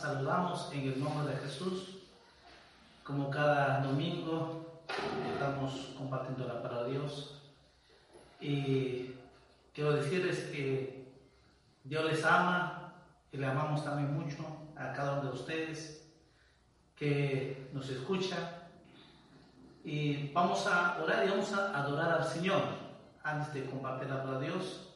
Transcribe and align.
Saludamos 0.00 0.70
en 0.72 0.80
el 0.80 1.02
nombre 1.02 1.34
de 1.34 1.40
Jesús. 1.40 1.98
Como 3.02 3.30
cada 3.30 3.80
domingo 3.80 4.82
estamos 5.32 5.94
compartiendo 5.98 6.46
la 6.46 6.62
palabra 6.62 6.84
de 6.84 6.92
Dios. 6.92 7.40
Y 8.40 9.14
quiero 9.74 9.94
decirles 9.94 10.38
que 10.52 11.12
Dios 11.82 12.04
les 12.04 12.24
ama 12.24 12.92
y 13.32 13.38
le 13.38 13.46
amamos 13.46 13.84
también 13.84 14.14
mucho 14.14 14.44
a 14.76 14.92
cada 14.92 15.20
uno 15.20 15.30
de 15.30 15.36
ustedes 15.36 16.04
que 16.96 17.68
nos 17.72 17.88
escucha. 17.88 18.68
Y 19.84 20.32
vamos 20.32 20.64
a 20.68 21.02
orar 21.02 21.26
y 21.26 21.30
vamos 21.30 21.52
a 21.52 21.76
adorar 21.76 22.20
al 22.20 22.24
Señor 22.24 22.62
antes 23.24 23.52
de 23.52 23.66
compartir 23.66 24.08
la 24.08 24.22
palabra 24.22 24.40
de 24.40 24.46
Dios. 24.46 24.91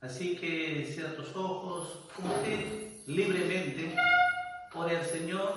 Así 0.00 0.36
que 0.36 0.88
cierra 0.94 1.16
tus 1.16 1.34
ojos, 1.34 1.98
que 2.44 3.02
libremente 3.06 3.96
por 4.72 4.90
el 4.90 5.04
Señor 5.04 5.54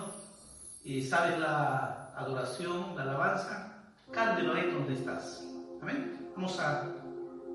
y 0.84 1.04
sabes 1.04 1.38
la 1.38 2.12
adoración, 2.16 2.96
la 2.96 3.04
alabanza, 3.04 3.84
cántelo 4.12 4.56
ahí 4.56 4.72
donde 4.72 4.96
estás. 4.96 5.44
Amén. 5.80 6.32
Vamos 6.36 6.60
a 6.60 6.88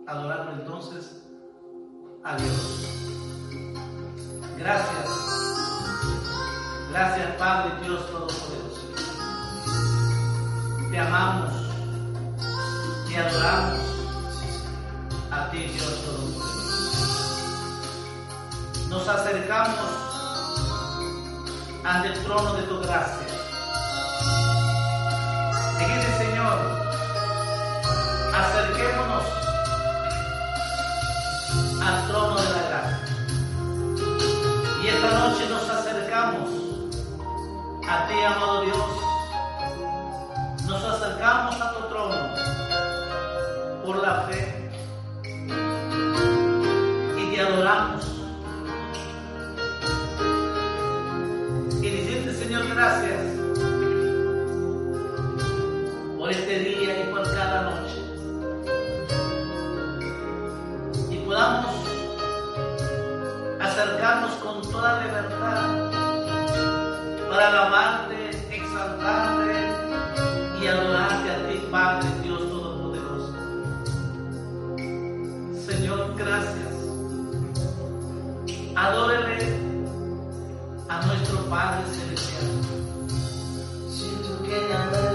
adorarlo 0.06 0.52
entonces 0.52 1.24
a 2.22 2.36
Dios. 2.36 2.86
Gracias. 4.56 5.26
Gracias 6.90 7.36
Padre 7.36 7.84
Dios 7.84 8.06
Todopoderoso. 8.06 8.94
Te 10.90 10.98
amamos, 11.00 11.52
te 13.08 13.16
adoramos 13.16 13.80
a 15.32 15.50
ti 15.50 15.58
Dios 15.58 16.04
Todopoderoso. 16.04 16.55
Nos 18.96 19.08
acercamos 19.08 19.90
ante 21.84 22.08
el 22.08 22.24
trono 22.24 22.54
de 22.54 22.62
tu 22.62 22.80
gracia. 22.80 23.28
Seguide, 25.78 26.16
Señor, 26.16 26.58
acerquémonos 28.34 29.24
al 31.84 32.08
trono 32.08 32.36
de 32.40 32.48
la 32.48 32.62
gracia. 32.68 32.98
Y 34.82 34.88
esta 34.88 35.10
noche 35.18 35.46
nos 35.50 35.68
acercamos 35.68 36.48
a 37.86 38.06
ti, 38.08 38.14
amado 38.24 38.62
Dios. 38.62 38.86
Nos 40.66 40.82
acercamos 40.82 41.60
a 41.60 41.74
tu 41.74 41.80
trono 41.90 42.16
por 43.84 43.96
la 43.98 44.22
fe 44.22 44.70
y 47.18 47.34
te 47.34 47.40
adoramos 47.42 48.15
gracias 52.76 53.22
por 56.18 56.30
este 56.30 56.58
día 56.58 57.00
y 57.00 57.10
por 57.10 57.22
cada 57.34 57.62
noche. 57.70 58.02
Y 61.10 61.16
podamos 61.24 61.74
acercarnos 63.60 64.32
con 64.32 64.60
toda 64.70 65.02
libertad 65.04 65.90
para 67.30 67.66
amarte, 67.66 68.30
exaltarte 68.50 69.54
y 70.60 70.66
adorarte 70.66 71.30
a 71.30 71.48
ti, 71.48 71.68
Padre 71.70 72.08
Dios 72.22 72.40
Todopoderoso. 72.40 73.34
Señor, 75.66 76.14
gracias. 76.14 76.74
Adórele 78.74 79.66
a 80.88 81.06
nuestro 81.06 81.38
Padre 81.48 81.82
Celestial. 81.90 82.55
Siento 84.56 85.00
que 85.00 85.05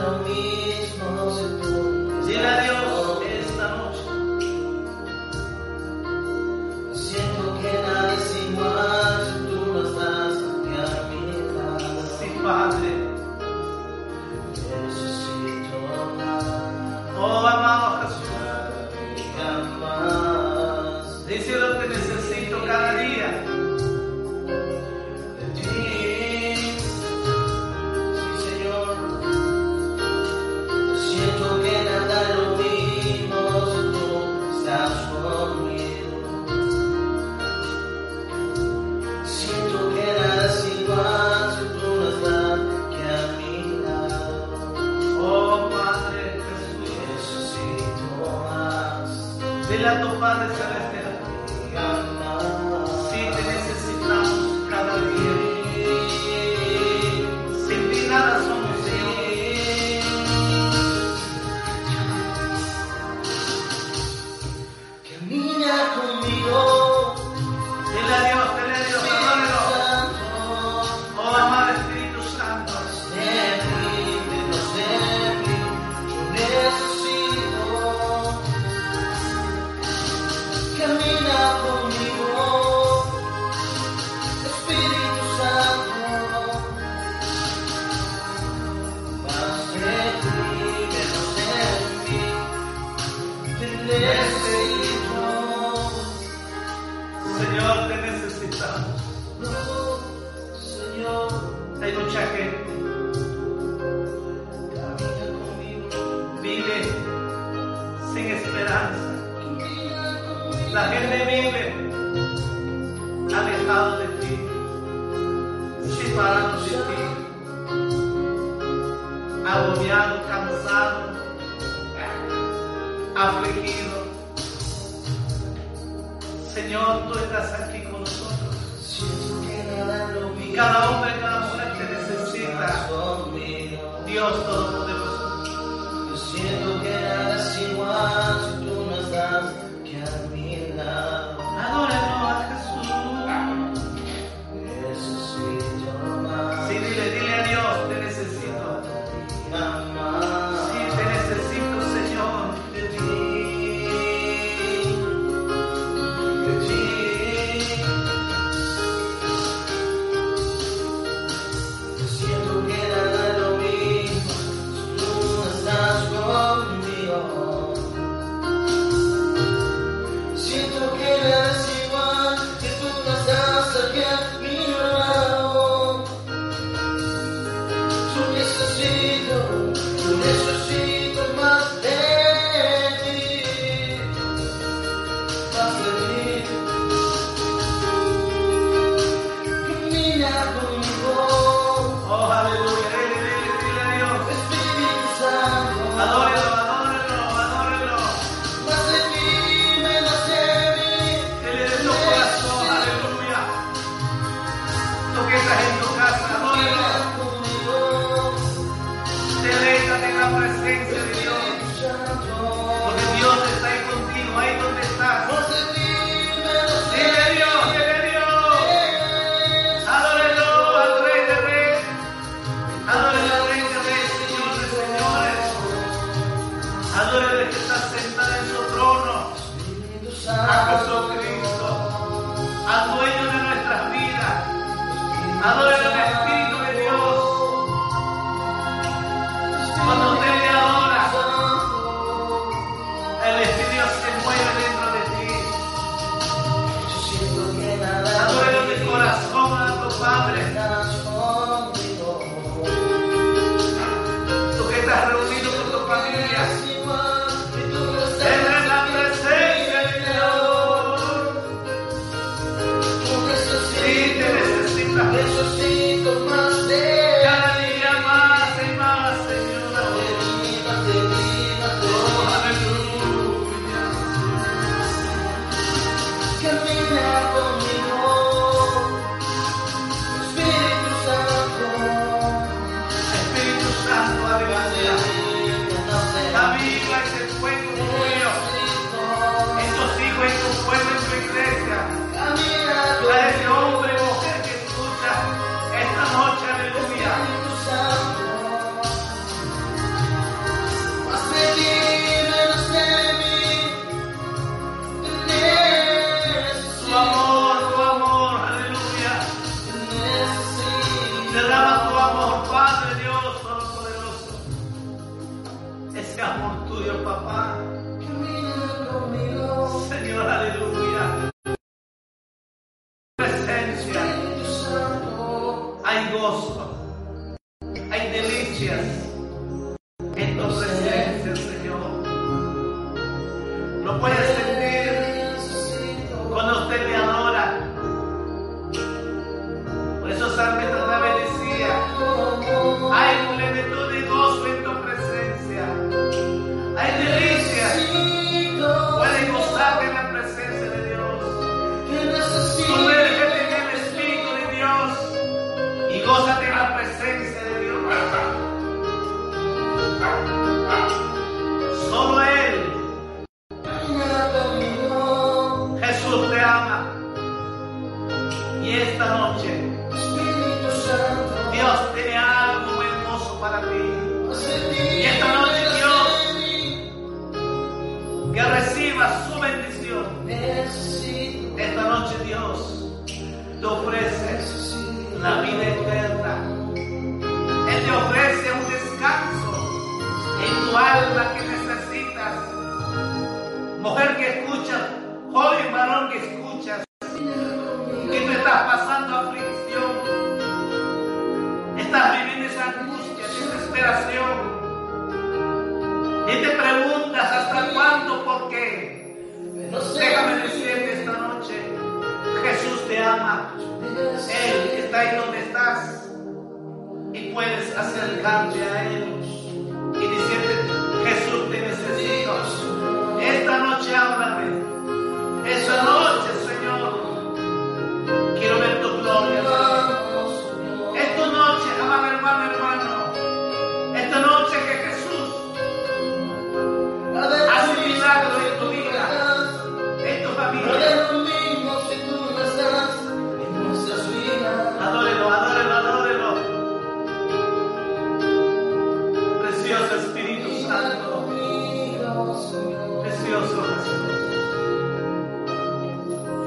Yo 136.44 136.71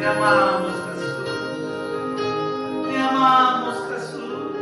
Te 0.05 0.11
amamos, 0.11 0.75
Jesús. 0.85 1.25
Te 2.87 2.99
amamos, 3.01 3.77
Jesús. 3.89 4.55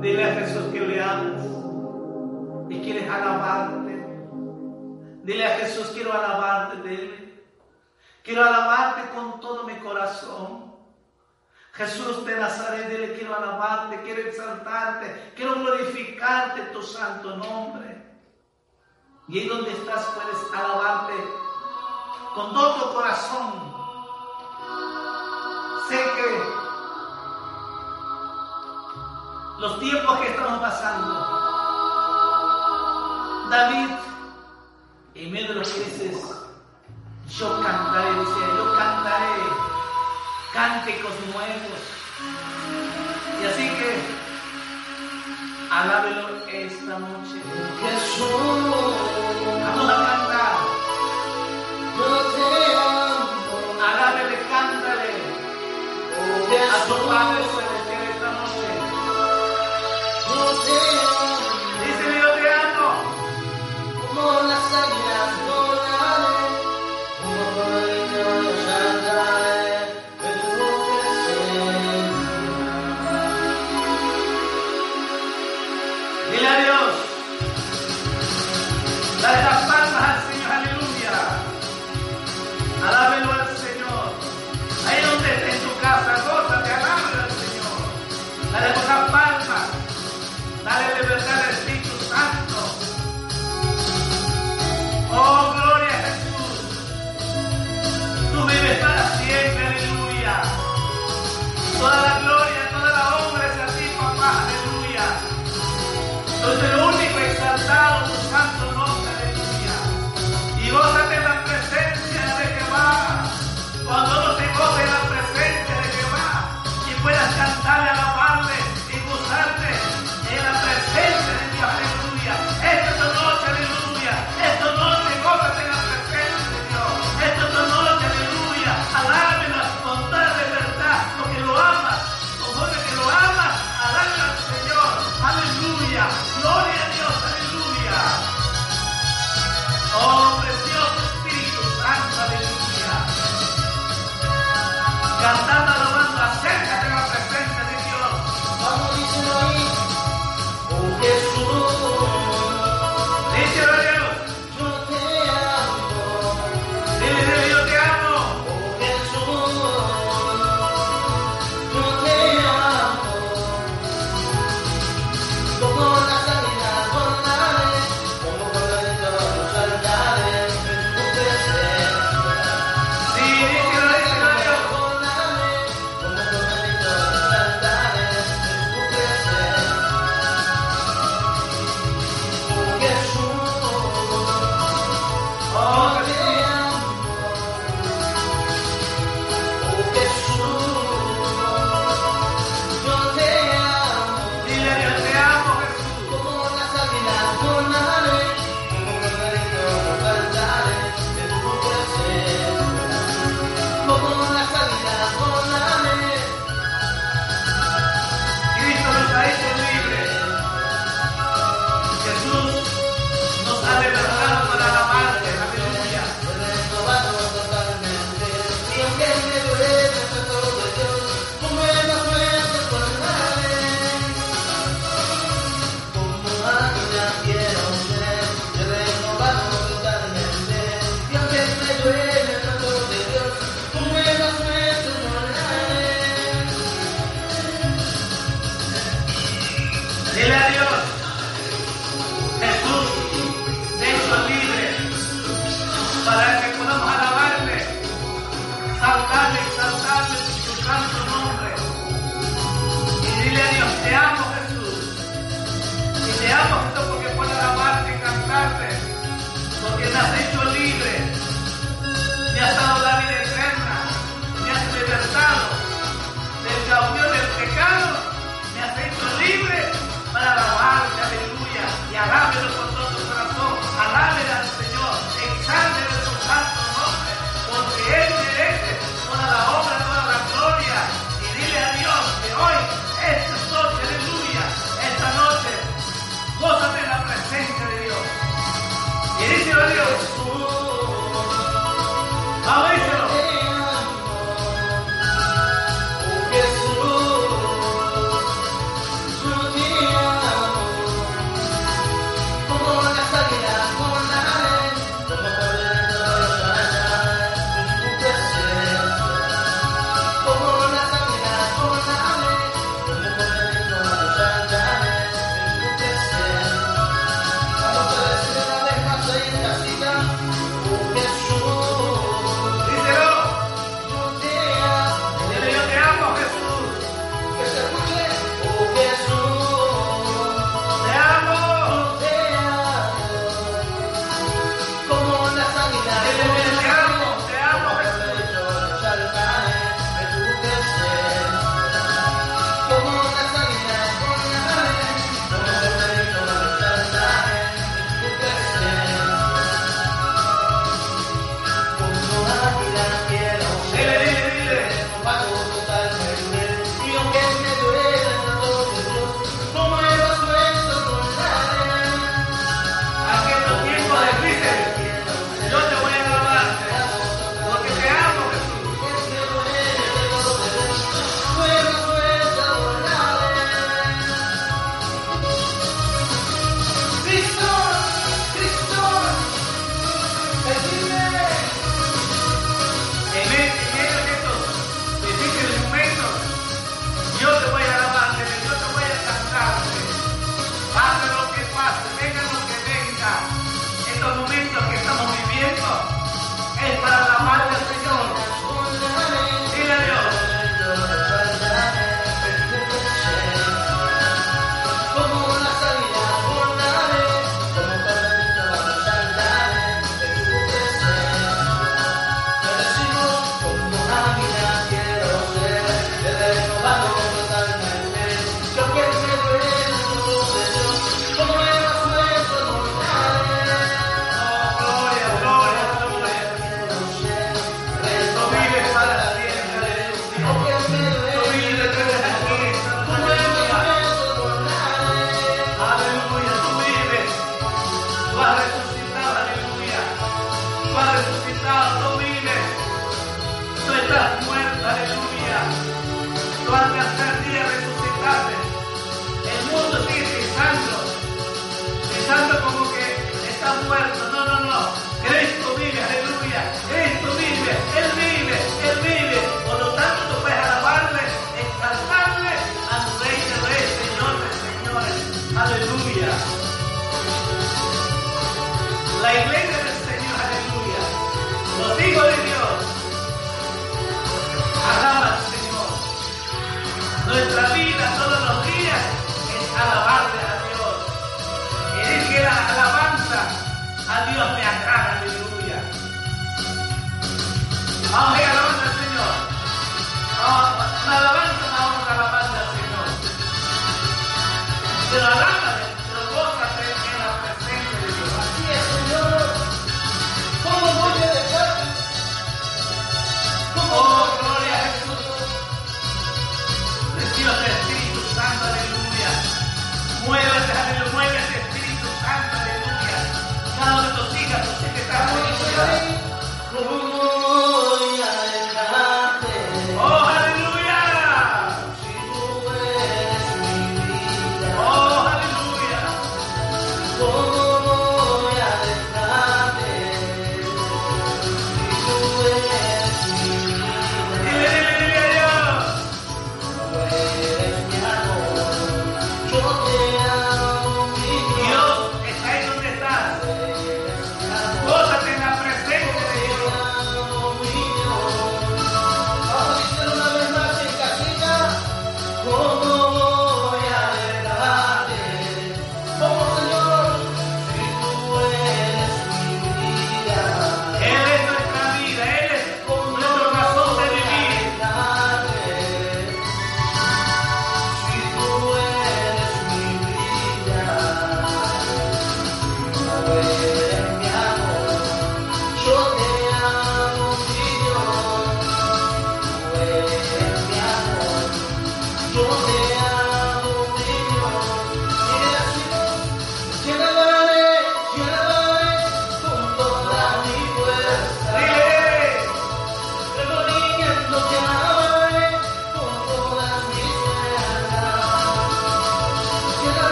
Dile 0.00 0.24
a 0.24 0.34
Jesús 0.36 0.64
que 0.72 0.78
le 0.78 1.02
amas 1.02 1.42
y 2.68 2.80
quieres 2.80 3.10
alabarte. 3.10 4.06
Dile 5.24 5.46
a 5.46 5.58
Jesús, 5.58 5.88
quiero 5.94 6.12
alabarte, 6.12 6.88
dile. 6.88 7.42
Quiero 8.22 8.44
alabarte 8.44 9.10
con 9.16 9.40
todo 9.40 9.64
mi 9.64 9.74
corazón. 9.80 10.72
Jesús 11.72 12.24
de 12.24 12.36
Nazaret, 12.36 12.88
dile, 12.88 13.14
quiero 13.14 13.34
alabarte, 13.34 14.00
quiero 14.02 14.20
exaltarte, 14.20 15.32
quiero 15.34 15.56
glorificarte 15.56 16.60
tu 16.72 16.84
santo 16.84 17.36
nombre. 17.36 18.00
Y 19.26 19.40
ahí 19.40 19.48
donde 19.48 19.72
estás 19.72 20.06
puedes 20.14 20.38
alabarte 20.54 21.14
con 22.34 22.52
todo 22.54 22.74
tu 22.74 22.94
corazón. 22.94 23.52
Sé 25.88 25.96
que 25.96 26.42
los 29.58 29.80
tiempos 29.80 30.18
que 30.20 30.28
estamos 30.28 30.60
pasando, 30.60 31.14
David, 33.50 33.90
en 35.14 35.32
medio 35.32 35.48
de 35.48 35.54
las 35.54 35.74
veces, 35.76 36.16
yo 37.28 37.62
cantaré, 37.62 38.12
decía, 38.14 38.46
yo 38.56 38.74
cantaré 38.76 39.42
cánticos 40.52 41.12
nuevos. 41.32 41.80
Y 43.40 43.46
así 43.46 43.68
que, 43.68 43.90
alábelo 45.70 46.28
esta 46.46 46.98
noche. 46.98 47.42
Jesús. 47.80 48.80
do 56.86 57.06
lado 57.06 57.59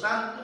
Santo. 0.00 0.42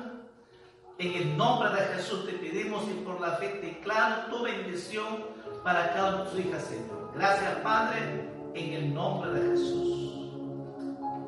En 0.98 1.12
el 1.12 1.36
nombre 1.36 1.70
de 1.70 1.94
Jesús 1.94 2.24
te 2.26 2.32
pedimos 2.32 2.84
y 2.88 2.94
por 3.04 3.20
la 3.20 3.32
fe 3.32 3.48
te 3.48 3.66
declaro 3.66 4.26
tu 4.30 4.42
bendición 4.44 5.24
para 5.64 5.92
cada 5.92 6.14
una 6.14 6.24
de 6.24 6.30
tus 6.30 6.40
hijas, 6.40 6.64
Señor. 6.64 7.12
Gracias, 7.14 7.54
Padre, 7.62 8.28
en 8.54 8.72
el 8.72 8.94
nombre 8.94 9.32
de 9.32 9.50
Jesús. 9.50 9.94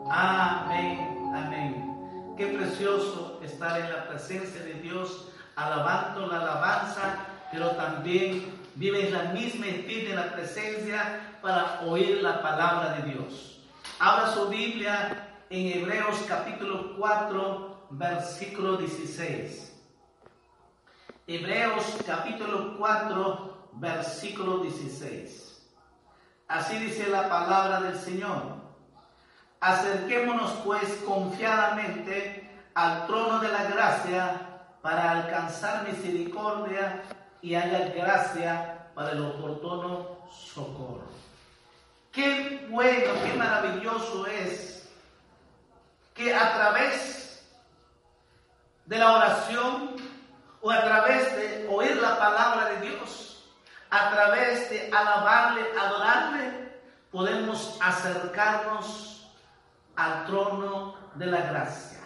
Amén, 0.09 1.33
amén. 1.35 2.35
Qué 2.37 2.47
precioso 2.47 3.41
estar 3.43 3.81
en 3.81 3.93
la 3.93 4.07
presencia 4.09 4.63
de 4.63 4.75
Dios, 4.75 5.29
alabando 5.57 6.27
la 6.27 6.41
alabanza, 6.41 7.27
pero 7.51 7.71
también 7.71 8.55
vive 8.77 9.09
en 9.09 9.15
la 9.15 9.33
misma 9.33 9.67
espíritu 9.67 10.11
en 10.11 10.17
la 10.17 10.33
presencia 10.33 11.39
para 11.43 11.81
oír 11.81 12.23
la 12.23 12.41
palabra 12.41 12.95
de 12.95 13.11
Dios. 13.11 13.61
Abra 13.99 14.29
su 14.33 14.49
Biblia 14.49 15.27
en 15.49 15.79
Hebreos 15.79 16.25
capítulo 16.27 16.97
4, 16.97 17.87
versículo 17.91 18.77
16. 18.77 19.73
Hebreos 21.27 21.85
capítulo 22.05 22.77
4, 22.79 23.69
versículo 23.75 24.59
16. 24.59 25.63
Así 26.49 26.79
dice 26.79 27.09
la 27.09 27.29
palabra 27.29 27.81
del 27.81 27.99
Señor. 27.99 28.57
Acerquémonos 29.61 30.51
pues 30.65 30.89
confiadamente 31.07 32.51
al 32.75 33.07
trono 33.07 33.39
de 33.39 33.49
la 33.49 33.65
gracia 33.65 34.41
para 34.83 35.13
alcanzar 35.13 35.89
misericordia 35.89 37.03
y 37.41 37.55
hallar 37.55 37.93
gracia 37.95 38.89
para 38.95 39.13
el 39.13 39.25
oportuno 39.25 40.19
socorro. 40.31 41.07
Qué 42.13 42.67
bueno, 42.69 43.13
qué 43.25 43.33
maravilloso 43.37 44.27
es 44.27 44.76
que 46.17 46.35
a 46.35 46.55
través 46.55 47.47
de 48.87 48.99
la 48.99 49.13
oración 49.13 49.97
o 50.63 50.71
a 50.71 50.83
través 50.83 51.37
de 51.37 51.69
oír 51.71 51.97
la 51.97 52.19
palabra 52.19 52.71
de 52.71 52.89
Dios, 52.89 53.53
a 53.91 54.11
través 54.11 54.71
de 54.71 54.91
alabarle, 54.93 55.63
adorarle, 55.79 56.81
podemos 57.11 57.79
acercarnos 57.81 59.31
al 59.95 60.27
trono 60.27 60.97
de 61.15 61.27
la 61.27 61.41
gracia. 61.43 62.01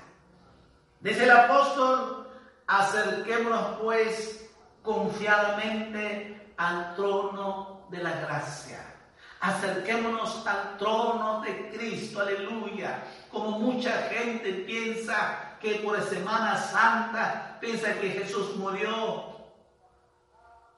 Dice 1.01 1.25
el 1.25 1.31
apóstol, 1.31 2.29
acerquémonos 2.66 3.79
pues 3.81 4.51
confiadamente 4.83 6.53
al 6.57 6.94
trono 6.94 7.87
de 7.90 7.99
la 8.03 8.12
gracia. 8.20 8.89
Acerquémonos 9.40 10.46
al 10.46 10.76
trono 10.76 11.40
de 11.40 11.70
Cristo, 11.70 12.20
aleluya. 12.20 13.03
Como 13.31 13.59
mucha 13.59 13.90
gente 14.11 14.53
piensa 14.66 15.57
que 15.61 15.76
por 15.76 16.00
Semana 16.03 16.57
Santa 16.57 17.59
piensa 17.61 17.94
que 17.94 18.11
Jesús 18.11 18.57
murió. 18.57 19.31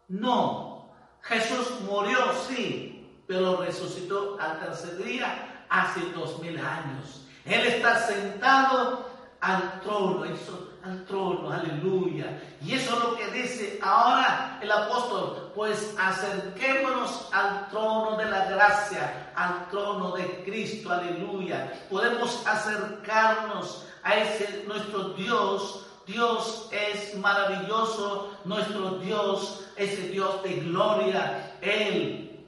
No, 0.09 0.91
Jesús 1.23 1.81
murió, 1.83 2.19
sí, 2.47 3.25
pero 3.27 3.57
resucitó 3.57 4.37
al 4.41 4.61
tercer 4.61 4.97
día 4.99 5.65
hace 5.69 6.01
dos 6.13 6.39
mil 6.41 6.59
años. 6.59 7.27
Él 7.45 7.67
está 7.67 7.99
sentado 8.07 9.11
al 9.41 9.81
trono, 9.81 10.25
eso, 10.25 10.72
al 10.85 11.05
trono, 11.05 11.51
aleluya. 11.51 12.41
Y 12.61 12.75
eso 12.75 12.97
es 12.97 13.03
lo 13.03 13.17
que 13.17 13.31
dice 13.31 13.79
ahora 13.83 14.59
el 14.61 14.71
apóstol, 14.71 15.53
pues 15.55 15.95
acerquémonos 15.99 17.29
al 17.33 17.69
trono 17.69 18.17
de 18.17 18.25
la 18.25 18.47
gracia, 18.47 19.33
al 19.35 19.69
trono 19.69 20.13
de 20.13 20.43
Cristo, 20.45 20.91
aleluya. 20.91 21.73
Podemos 21.89 22.45
acercarnos 22.47 23.87
a 24.03 24.17
ese 24.17 24.65
nuestro 24.67 25.11
Dios. 25.11 25.87
Dios 26.05 26.69
es 26.73 27.17
maravilloso, 27.19 28.37
nuestro 28.45 28.99
Dios 28.99 29.69
es 29.77 29.97
el 30.01 30.11
Dios 30.11 30.43
de 30.43 30.55
gloria. 30.55 31.57
Él 31.61 32.45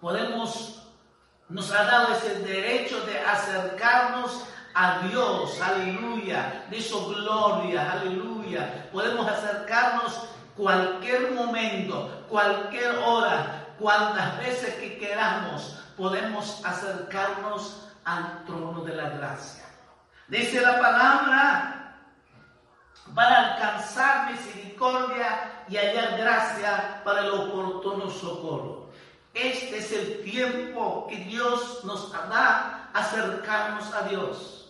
podemos, 0.00 0.82
nos 1.50 1.70
ha 1.70 1.84
dado 1.84 2.14
ese 2.14 2.38
derecho 2.40 2.98
de 3.04 3.18
acercarnos 3.18 4.42
a 4.74 5.06
Dios, 5.08 5.60
aleluya, 5.60 6.64
de 6.70 6.80
su 6.80 7.06
gloria, 7.08 7.92
aleluya. 7.92 8.88
Podemos 8.92 9.26
acercarnos 9.26 10.28
cualquier 10.56 11.32
momento, 11.32 12.24
cualquier 12.28 12.96
hora, 13.04 13.74
cuantas 13.78 14.38
veces 14.38 14.74
que 14.74 14.98
queramos, 14.98 15.78
podemos 15.96 16.64
acercarnos 16.64 17.88
al 18.04 18.44
trono 18.44 18.82
de 18.82 18.94
la 18.94 19.10
gracia. 19.10 19.64
Dice 20.28 20.60
la 20.60 20.78
palabra, 20.78 21.82
para 23.14 23.52
alcanzar 23.52 24.32
misericordia 24.32 25.64
y 25.68 25.76
hallar 25.76 26.16
gracia 26.16 27.02
para 27.04 27.20
el 27.20 27.30
oportuno 27.30 28.10
socorro. 28.10 28.90
Este 29.34 29.78
es 29.78 29.92
el 29.92 30.22
tiempo 30.22 31.06
que 31.08 31.16
Dios 31.16 31.84
nos 31.84 32.12
da 32.12 32.90
acercarnos 32.92 33.92
a 33.94 34.02
Dios. 34.02 34.61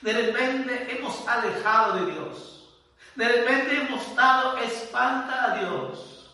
De 0.00 0.12
repente 0.12 0.86
hemos 0.90 1.26
alejado 1.28 2.04
de 2.04 2.12
Dios. 2.12 2.68
De 3.14 3.28
repente 3.28 3.76
hemos 3.76 4.14
dado 4.14 4.56
espanta 4.58 5.52
a 5.52 5.58
Dios. 5.58 6.30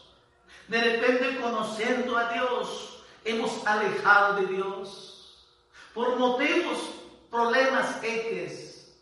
De 0.68 0.80
repente 0.80 1.40
conociendo 1.40 2.16
a 2.16 2.32
Dios, 2.32 3.04
hemos 3.24 3.66
alejado 3.66 4.34
de 4.34 4.46
Dios. 4.46 5.46
Por 5.94 6.16
motivos, 6.16 6.78
problemas 7.30 8.02
X. 8.02 8.94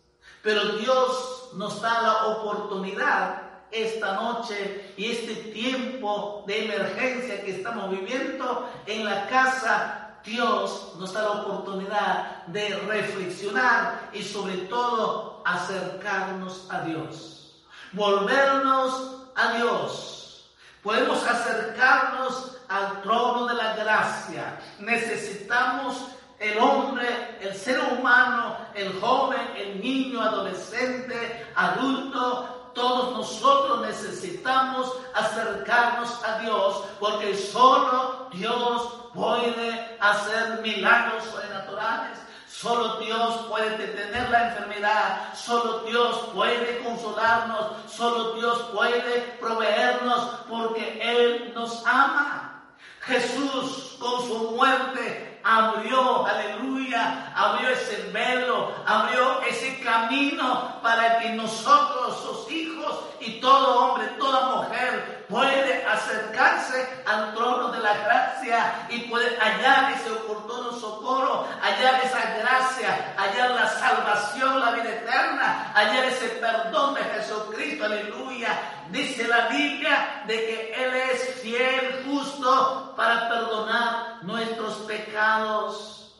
Pero 0.42 0.76
Dios 0.76 1.50
nos 1.54 1.80
da 1.80 2.02
la 2.02 2.26
oportunidad 2.26 3.42
esta 3.70 4.14
noche 4.14 4.92
y 4.96 5.10
este 5.10 5.34
tiempo 5.52 6.44
de 6.46 6.64
emergencia 6.64 7.42
que 7.44 7.56
estamos 7.56 7.90
viviendo 7.90 8.70
en 8.86 9.04
la 9.04 9.26
casa 9.26 10.03
Dios 10.24 10.94
nos 10.98 11.12
da 11.12 11.22
la 11.22 11.30
oportunidad 11.42 12.46
de 12.46 12.68
reflexionar 12.86 14.10
y 14.12 14.22
sobre 14.22 14.56
todo 14.68 15.42
acercarnos 15.44 16.66
a 16.70 16.80
Dios, 16.80 17.52
volvernos 17.92 19.26
a 19.34 19.52
Dios. 19.52 20.50
Podemos 20.82 21.22
acercarnos 21.26 22.58
al 22.68 23.02
trono 23.02 23.46
de 23.46 23.54
la 23.54 23.74
gracia. 23.76 24.58
Necesitamos 24.80 25.96
el 26.38 26.58
hombre, 26.58 27.38
el 27.40 27.54
ser 27.54 27.80
humano, 27.92 28.56
el 28.74 28.98
joven, 29.00 29.40
el 29.56 29.80
niño, 29.80 30.20
adolescente, 30.20 31.46
adulto, 31.54 32.63
todos 32.74 33.12
nosotros 33.12 33.80
necesitamos 33.80 34.92
acercarnos 35.14 36.22
a 36.24 36.38
Dios 36.40 36.84
porque 37.00 37.36
solo 37.36 38.28
Dios 38.32 39.10
puede 39.14 39.96
hacer 40.00 40.60
milagros 40.60 41.24
sobrenaturales. 41.24 42.18
Solo 42.48 42.96
Dios 42.98 43.46
puede 43.48 43.76
detener 43.76 44.30
la 44.30 44.48
enfermedad, 44.48 45.34
solo 45.34 45.80
Dios 45.80 46.30
puede 46.32 46.82
consolarnos, 46.84 47.72
solo 47.90 48.32
Dios 48.34 48.58
puede 48.72 49.36
proveernos 49.40 50.30
porque 50.48 51.00
Él 51.02 51.52
nos 51.54 51.84
ama. 51.84 52.62
Jesús 53.00 53.96
con 53.98 54.26
su 54.26 54.52
muerte 54.52 55.33
abrió, 55.44 56.26
aleluya, 56.26 57.32
abrió 57.36 57.68
ese 57.68 58.10
velo, 58.12 58.72
abrió 58.86 59.42
ese 59.42 59.78
camino 59.80 60.80
para 60.82 61.18
que 61.18 61.30
nosotros, 61.30 62.18
sus 62.22 62.50
hijos 62.50 63.00
y 63.20 63.40
todo 63.40 63.78
hombre, 63.78 64.06
toda 64.18 64.56
mujer 64.56 65.26
puede 65.28 65.84
acercarse 65.86 67.02
al 67.06 67.34
trono 67.34 67.70
de 67.72 67.80
la 67.80 67.94
gracia 67.94 68.86
y 68.88 69.00
puede 69.00 69.38
hallar 69.38 69.92
ese 69.92 70.10
oportuno 70.10 70.72
socorro, 70.72 71.43
hallar 71.84 72.04
esa 72.04 72.38
gracia, 72.38 73.14
hallar 73.16 73.50
la 73.50 73.68
salvación, 73.68 74.60
la 74.60 74.70
vida 74.72 74.90
eterna, 74.90 75.72
hallar 75.74 76.04
ese 76.06 76.28
perdón 76.28 76.94
de 76.94 77.04
Jesucristo, 77.04 77.84
aleluya. 77.84 78.58
Dice 78.90 79.26
la 79.28 79.48
Biblia 79.48 80.22
de 80.26 80.34
que 80.34 80.84
Él 80.84 80.94
es 80.94 81.40
fiel, 81.42 82.04
justo 82.06 82.94
para 82.96 83.28
perdonar 83.28 84.22
nuestros 84.22 84.74
pecados. 84.86 86.16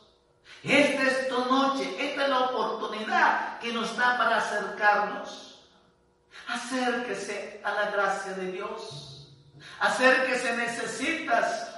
Esta 0.63 1.03
es 1.03 1.29
tu 1.29 1.45
noche, 1.45 1.95
esta 1.99 2.23
es 2.23 2.29
la 2.29 2.39
oportunidad 2.41 3.59
que 3.59 3.71
nos 3.71 3.95
da 3.97 4.17
para 4.17 4.37
acercarnos. 4.37 5.59
Acérquese 6.47 7.61
a 7.63 7.71
la 7.71 7.91
gracia 7.91 8.33
de 8.33 8.51
Dios. 8.51 9.31
Acérquese, 9.79 10.55
necesitas 10.57 11.75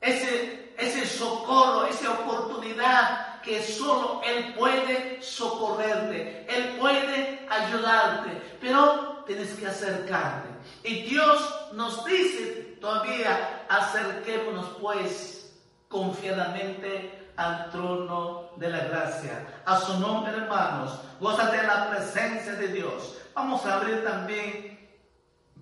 ese, 0.00 0.74
ese 0.78 1.06
socorro, 1.06 1.86
esa 1.86 2.10
oportunidad 2.12 3.25
que 3.46 3.62
solo 3.62 4.20
Él 4.24 4.52
puede 4.54 5.22
socorrerte, 5.22 6.44
Él 6.48 6.76
puede 6.80 7.46
ayudarte, 7.48 8.30
pero 8.60 9.22
tienes 9.24 9.54
que 9.54 9.68
acercarte. 9.68 10.48
Y 10.82 11.04
Dios 11.04 11.70
nos 11.72 12.04
dice 12.04 12.76
todavía 12.80 13.64
acerquémonos 13.68 14.66
pues 14.80 15.56
confiadamente 15.88 17.30
al 17.36 17.70
trono 17.70 18.50
de 18.56 18.68
la 18.68 18.84
gracia. 18.86 19.62
A 19.64 19.80
su 19.80 19.98
nombre, 20.00 20.32
hermanos, 20.32 20.98
gózate 21.20 21.58
de 21.58 21.66
la 21.66 21.88
presencia 21.90 22.52
de 22.54 22.68
Dios. 22.68 23.16
Vamos 23.32 23.64
a 23.64 23.76
abrir 23.76 24.02
también 24.02 24.76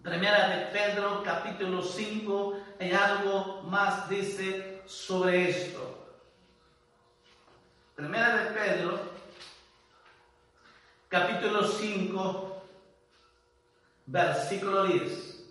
Primera 0.03 0.49
de 0.49 0.67
Pedro, 0.67 1.23
capítulo 1.25 1.83
5, 1.83 2.61
hay 2.79 2.93
algo 2.93 3.63
más 3.63 4.07
dice 4.07 4.83
sobre 4.85 5.49
esto. 5.49 5.94
Primera 7.95 8.39
de 8.39 8.51
Pedro, 8.51 8.99
capítulo 11.09 11.63
5, 11.63 12.63
versículo 14.07 14.83
10. 14.83 15.45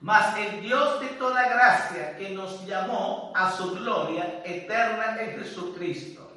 Mas 0.00 0.38
el 0.38 0.60
Dios 0.60 1.00
de 1.00 1.08
toda 1.18 1.48
gracia 1.48 2.16
que 2.16 2.30
nos 2.30 2.64
llamó 2.64 3.32
a 3.34 3.50
su 3.50 3.74
gloria 3.74 4.40
eterna 4.44 5.20
en 5.20 5.40
Jesucristo, 5.40 6.30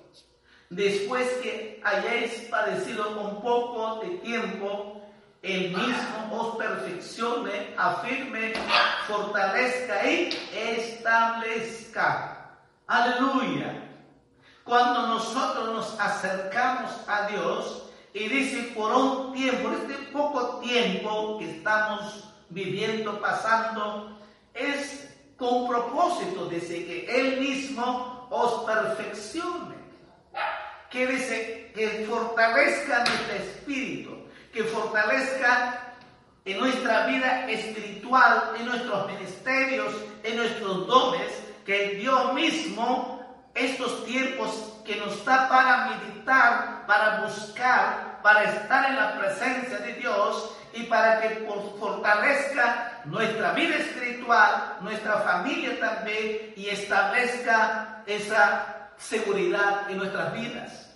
después 0.71 1.29
que 1.43 1.79
hayáis 1.83 2.47
padecido 2.49 3.19
un 3.19 3.43
poco 3.43 4.03
de 4.03 4.17
tiempo, 4.17 5.03
el 5.43 5.69
mismo 5.69 6.29
os 6.31 6.57
perfeccione, 6.57 7.75
afirme, 7.77 8.53
fortalezca 9.05 10.03
y 10.09 10.29
establezca. 10.51 12.57
Aleluya. 12.87 13.90
Cuando 14.71 15.05
nosotros 15.05 15.67
nos 15.73 15.99
acercamos 15.99 16.91
a 17.05 17.27
Dios 17.27 17.89
y 18.13 18.29
dice 18.29 18.71
por 18.73 18.89
un 18.93 19.33
tiempo, 19.33 19.69
este 19.73 19.95
poco 20.13 20.61
tiempo 20.61 21.39
que 21.39 21.57
estamos 21.57 22.23
viviendo, 22.47 23.19
pasando, 23.19 24.17
es 24.53 25.13
con 25.35 25.67
propósito, 25.67 26.45
dice 26.45 26.85
que 26.85 27.05
Él 27.05 27.41
mismo 27.41 28.27
os 28.29 28.63
perfeccione. 28.63 29.75
Que 30.89 31.05
dice 31.05 31.73
que 31.75 32.05
fortalezca 32.09 32.99
nuestro 32.99 33.33
espíritu, 33.33 34.15
que 34.53 34.63
fortalezca 34.63 35.95
en 36.45 36.57
nuestra 36.57 37.07
vida 37.07 37.51
espiritual, 37.51 38.53
en 38.57 38.67
nuestros 38.67 39.05
ministerios, 39.07 39.93
en 40.23 40.37
nuestros 40.37 40.87
dones, 40.87 41.29
que 41.65 41.95
Dios 41.95 42.33
mismo, 42.33 43.20
estos 43.53 44.05
tiempos 44.05 44.81
que 44.85 44.95
nos 44.97 45.23
da 45.25 45.47
para 45.49 45.87
meditar, 45.87 46.85
para 46.87 47.21
buscar, 47.21 48.19
para 48.21 48.43
estar 48.43 48.89
en 48.89 48.95
la 48.95 49.17
presencia 49.17 49.77
de 49.79 49.93
Dios, 49.95 50.55
y 50.73 50.83
para 50.83 51.19
que 51.21 51.47
fortalezca 51.79 53.01
nuestra 53.05 53.51
vida 53.53 53.75
espiritual, 53.75 54.77
nuestra 54.81 55.17
familia 55.19 55.79
también 55.79 56.53
y 56.55 56.69
establezca 56.69 58.03
esa 58.05 58.91
seguridad 58.97 59.89
en 59.89 59.97
nuestras 59.97 60.33
vidas. 60.33 60.87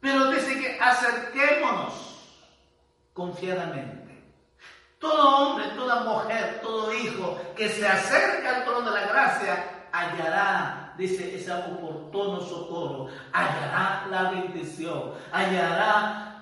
Pero 0.00 0.30
dice 0.30 0.58
que 0.60 0.78
acerquémonos 0.80 2.38
confiadamente. 3.12 4.00
Todo 4.98 5.36
hombre, 5.36 5.66
toda 5.74 6.02
mujer, 6.02 6.60
todo 6.62 6.94
hijo 6.94 7.40
que 7.56 7.68
se 7.68 7.86
acerca 7.86 8.56
al 8.56 8.64
trono 8.64 8.90
de 8.92 9.00
la 9.00 9.06
gracia 9.08 9.64
hallará, 9.90 10.81
dice, 10.96 11.36
ese 11.36 11.52
oportuno 11.52 12.40
socorro, 12.40 13.08
hallará 13.32 14.06
la 14.10 14.30
bendición, 14.30 15.12
hallará 15.32 16.32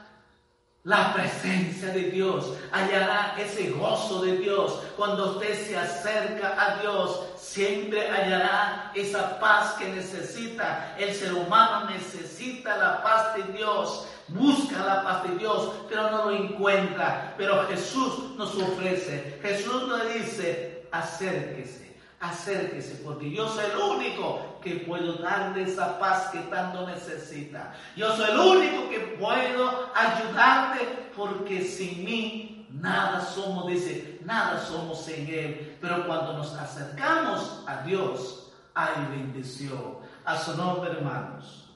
la 0.84 1.12
presencia 1.12 1.88
de 1.88 2.10
Dios, 2.10 2.54
hallará 2.72 3.34
ese 3.38 3.70
gozo 3.70 4.22
de 4.22 4.38
Dios. 4.38 4.80
Cuando 4.96 5.32
usted 5.32 5.66
se 5.66 5.76
acerca 5.76 6.54
a 6.58 6.80
Dios, 6.80 7.20
siempre 7.36 8.08
hallará 8.08 8.90
esa 8.94 9.38
paz 9.38 9.74
que 9.74 9.88
necesita. 9.88 10.94
El 10.98 11.14
ser 11.14 11.34
humano 11.34 11.90
necesita 11.90 12.76
la 12.78 13.02
paz 13.02 13.34
de 13.36 13.52
Dios, 13.52 14.06
busca 14.28 14.82
la 14.84 15.02
paz 15.02 15.24
de 15.24 15.36
Dios, 15.36 15.70
pero 15.88 16.10
no 16.10 16.30
lo 16.30 16.30
encuentra. 16.32 17.34
Pero 17.36 17.66
Jesús 17.68 18.36
nos 18.36 18.56
ofrece, 18.56 19.38
Jesús 19.42 19.86
nos 19.86 20.14
dice, 20.14 20.86
acérquese 20.90 21.89
acérquese, 22.20 22.96
porque 23.02 23.30
yo 23.30 23.48
soy 23.48 23.64
el 23.70 23.78
único 23.78 24.60
que 24.60 24.76
puedo 24.86 25.14
darle 25.14 25.62
esa 25.62 25.98
paz 25.98 26.28
que 26.28 26.38
tanto 26.40 26.86
necesita. 26.86 27.72
Yo 27.96 28.14
soy 28.14 28.30
el 28.30 28.38
único 28.38 28.90
que 28.90 29.00
puedo 29.18 29.90
ayudarte, 29.94 31.10
porque 31.16 31.64
sin 31.64 32.04
mí 32.04 32.68
nada 32.70 33.22
somos, 33.22 33.66
dice, 33.66 34.18
nada 34.24 34.60
somos 34.60 35.08
en 35.08 35.26
Él. 35.28 35.78
Pero 35.80 36.06
cuando 36.06 36.34
nos 36.34 36.52
acercamos 36.54 37.64
a 37.66 37.82
Dios, 37.82 38.52
hay 38.74 39.06
bendición. 39.10 39.98
A 40.22 40.36
su 40.38 40.54
nombre, 40.54 40.90
hermanos. 40.90 41.70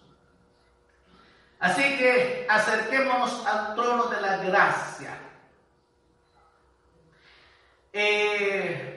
Así 1.58 1.82
que 1.96 2.46
acerquémonos 2.48 3.46
al 3.46 3.74
trono 3.74 4.04
de 4.08 4.20
la 4.20 4.36
gracia. 4.36 5.18
Eh, 7.90 8.93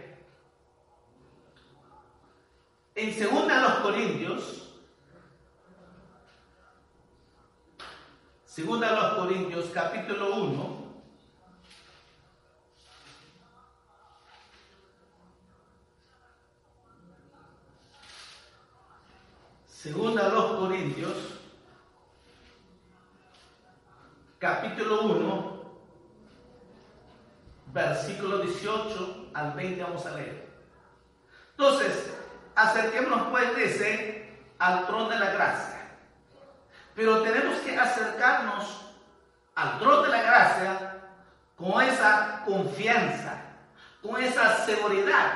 en 2.98 3.14
segunda 3.14 3.60
a 3.60 3.62
los 3.62 3.74
Corintios, 3.82 4.74
segunda 8.44 8.90
los 8.92 9.14
Corintios 9.20 9.66
capítulo 9.72 10.36
1, 10.36 10.88
segunda 19.68 20.26
a 20.26 20.30
los 20.30 20.60
Corintios 20.60 21.18
capítulo 24.40 25.04
1, 25.04 25.80
versículo 27.74 28.40
18 28.40 29.30
al 29.36 29.54
20 29.54 29.84
vamos 29.84 30.04
a 30.08 30.16
leer. 30.16 30.48
Entonces, 31.52 32.17
acerquémonos 32.58 33.28
pues, 33.28 33.56
dice, 33.56 34.30
al 34.58 34.86
trono 34.88 35.10
de 35.10 35.20
la 35.20 35.30
gracia. 35.30 35.78
Pero 36.96 37.22
tenemos 37.22 37.58
que 37.60 37.78
acercarnos 37.78 38.86
al 39.54 39.78
trono 39.78 40.02
de 40.02 40.10
la 40.10 40.22
gracia 40.24 40.98
con 41.56 41.82
esa 41.84 42.42
confianza, 42.46 43.42
con 44.02 44.22
esa 44.22 44.66
seguridad 44.66 45.34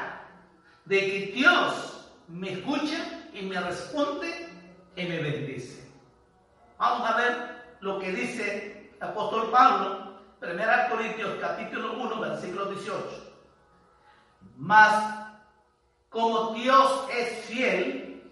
de 0.86 1.00
que 1.00 1.32
Dios 1.36 2.10
me 2.28 2.54
escucha 2.54 2.98
y 3.34 3.44
me 3.44 3.60
responde 3.60 4.50
y 4.96 5.04
me 5.06 5.20
bendice. 5.20 5.88
Vamos 6.80 7.08
a 7.08 7.18
ver 7.18 7.76
lo 7.82 8.00
que 8.00 8.12
dice 8.12 8.92
el 9.00 9.08
apóstol 9.08 9.52
Pablo, 9.52 10.20
1 10.42 10.60
Corintios 10.90 11.38
capítulo 11.40 11.94
1, 11.94 12.20
versículo 12.20 12.66
18. 12.66 13.32
Más 14.58 15.31
como 16.12 16.54
Dios 16.56 17.06
es 17.18 17.46
fiel, 17.46 18.30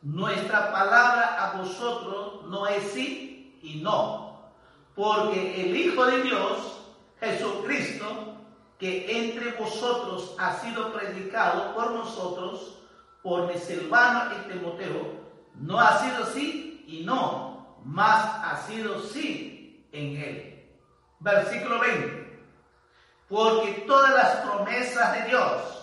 nuestra 0.00 0.72
palabra 0.72 1.36
a 1.38 1.58
vosotros 1.58 2.46
no 2.46 2.66
es 2.66 2.90
sí 2.92 3.58
y 3.62 3.82
no. 3.82 4.40
Porque 4.94 5.60
el 5.60 5.76
Hijo 5.76 6.06
de 6.06 6.22
Dios, 6.22 6.80
Jesucristo, 7.20 8.38
que 8.78 9.28
entre 9.28 9.52
vosotros 9.52 10.34
ha 10.38 10.54
sido 10.54 10.90
predicado 10.92 11.74
por 11.74 11.92
nosotros, 11.92 12.78
por 13.22 13.46
mi 13.46 13.58
Silvano 13.58 14.32
y 14.34 14.52
Timoteo, 14.52 15.20
no 15.54 15.78
ha 15.78 15.98
sido 15.98 16.24
sí 16.26 16.84
y 16.88 17.04
no, 17.04 17.76
más 17.84 18.24
ha 18.42 18.56
sido 18.66 18.98
sí 19.00 19.86
en 19.92 20.16
él. 20.16 20.66
Versículo 21.20 21.78
20. 21.78 22.40
Porque 23.28 23.84
todas 23.86 24.14
las 24.14 24.36
promesas 24.36 25.12
de 25.12 25.24
Dios 25.28 25.81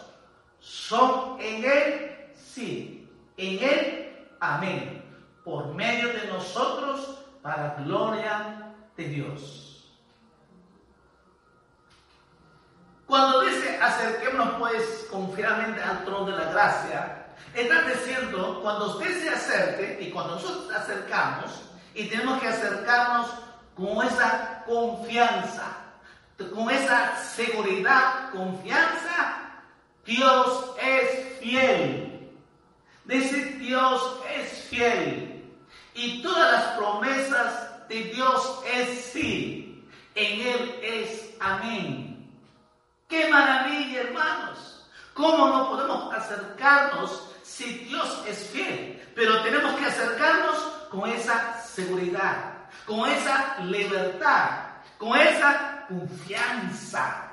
son 0.60 1.39
en 1.39 1.63
Él, 1.63 2.32
sí, 2.36 3.10
en 3.38 3.63
Él, 3.63 4.28
amén, 4.39 5.04
por 5.43 5.74
medio 5.74 6.10
de 6.13 6.28
nosotros, 6.28 7.19
para 7.41 7.76
gloria 7.84 8.74
de 8.95 9.04
Dios. 9.06 9.69
Cuando 13.06 13.41
dice 13.41 13.80
acerquémonos 13.82 14.60
pues 14.60 15.08
confiadamente 15.10 15.82
al 15.82 16.06
trono 16.06 16.26
de 16.26 16.38
la 16.38 16.52
gracia, 16.52 17.26
está 17.56 17.82
diciendo 17.84 18.60
cuando 18.62 18.98
usted 18.98 19.19
se 19.19 19.30
acerque 19.30 19.98
y 20.02 20.12
cuando 20.12 20.36
nosotros 20.36 20.72
acercamos 20.76 21.63
y 21.95 22.06
tenemos 22.06 22.39
que 22.39 22.50
acercarnos 22.50 23.32
con 23.76 24.06
esa 24.06 24.63
confianza, 24.67 25.78
con 26.54 26.69
esa 26.69 27.17
seguridad, 27.17 28.30
confianza 28.32 29.09
Dios 30.10 30.72
es 30.82 31.39
fiel. 31.39 32.32
Dice 33.06 33.45
Dios 33.60 34.19
es 34.36 34.63
fiel. 34.63 35.54
Y 35.93 36.24
todas 36.24 36.52
las 36.52 36.63
promesas 36.78 37.88
de 37.88 38.06
Dios 38.06 38.60
es 38.74 39.05
sí. 39.14 39.88
En 40.16 40.41
Él 40.41 40.80
es 40.82 41.36
amén. 41.39 42.28
Qué 43.07 43.30
maravilla, 43.30 44.01
hermanos. 44.01 44.89
¿Cómo 45.14 45.47
no 45.47 45.70
podemos 45.70 46.12
acercarnos 46.12 47.30
si 47.43 47.66
Dios 47.66 48.24
es 48.28 48.49
fiel? 48.49 49.12
Pero 49.16 49.43
tenemos 49.43 49.76
que 49.76 49.86
acercarnos 49.86 50.57
con 50.89 51.07
esa 51.07 51.62
seguridad, 51.62 52.53
con 52.88 53.07
esa 53.07 53.60
libertad, 53.60 54.70
con 54.97 55.16
esa 55.20 55.86
confianza 55.88 57.30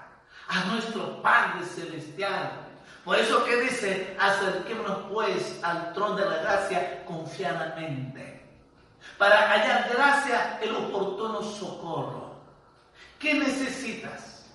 a 0.48 0.64
nuestro 0.64 1.22
Padre 1.22 1.64
Celestial. 1.64 2.65
Por 3.06 3.16
eso 3.16 3.44
que 3.44 3.56
dice, 3.58 4.16
acerquémonos 4.18 5.12
pues 5.12 5.60
al 5.62 5.92
trono 5.92 6.16
de 6.16 6.24
la 6.24 6.38
gracia 6.38 7.04
confiadamente, 7.04 8.44
para 9.16 9.48
hallar 9.48 9.88
gracia 9.94 10.58
el 10.60 10.74
oportuno 10.74 11.40
socorro. 11.40 12.34
¿Qué 13.20 13.34
necesitas? 13.34 14.46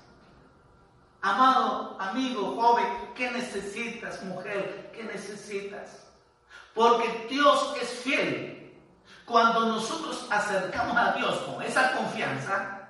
Amado 1.21 1.95
amigo, 1.97 2.57
joven, 2.59 2.87
¿qué 3.15 3.31
necesitas, 3.31 4.21
mujer? 4.23 4.91
¿Qué 4.93 5.05
necesitas? 5.05 6.07
Porque 6.73 7.27
Dios 7.29 7.73
es 7.81 7.87
fiel. 7.87 8.75
Cuando 9.25 9.61
nosotros 9.61 10.27
acercamos 10.29 10.97
a 10.97 11.13
Dios 11.13 11.37
con 11.37 11.63
esa 11.63 11.93
confianza, 11.95 12.89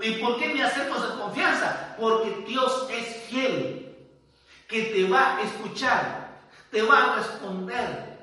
¿y 0.00 0.10
por 0.14 0.36
qué 0.40 0.48
me 0.48 0.64
acerco 0.64 0.96
con 0.96 1.20
confianza? 1.20 1.94
Porque 2.00 2.44
Dios 2.48 2.88
es 2.90 3.22
fiel, 3.28 3.85
que 4.68 4.82
te 4.82 5.08
va 5.08 5.36
a 5.36 5.42
escuchar, 5.42 6.28
te 6.70 6.82
va 6.82 7.04
a 7.04 7.16
responder 7.16 8.18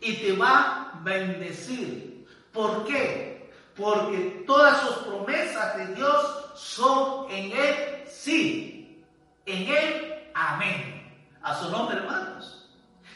y 0.00 0.14
te 0.14 0.32
va 0.32 0.92
a 0.94 1.00
bendecir. 1.02 2.26
¿Por 2.52 2.84
qué? 2.84 3.50
Porque 3.76 4.44
todas 4.46 4.80
sus 4.80 4.96
promesas 5.06 5.76
de 5.76 5.94
Dios 5.94 6.52
son 6.54 7.30
en 7.30 7.52
Él 7.52 8.04
sí, 8.06 9.04
en 9.46 9.68
Él 9.68 10.30
amén. 10.34 11.00
A 11.42 11.58
su 11.58 11.70
nombre, 11.70 11.96
hermanos. 11.96 12.68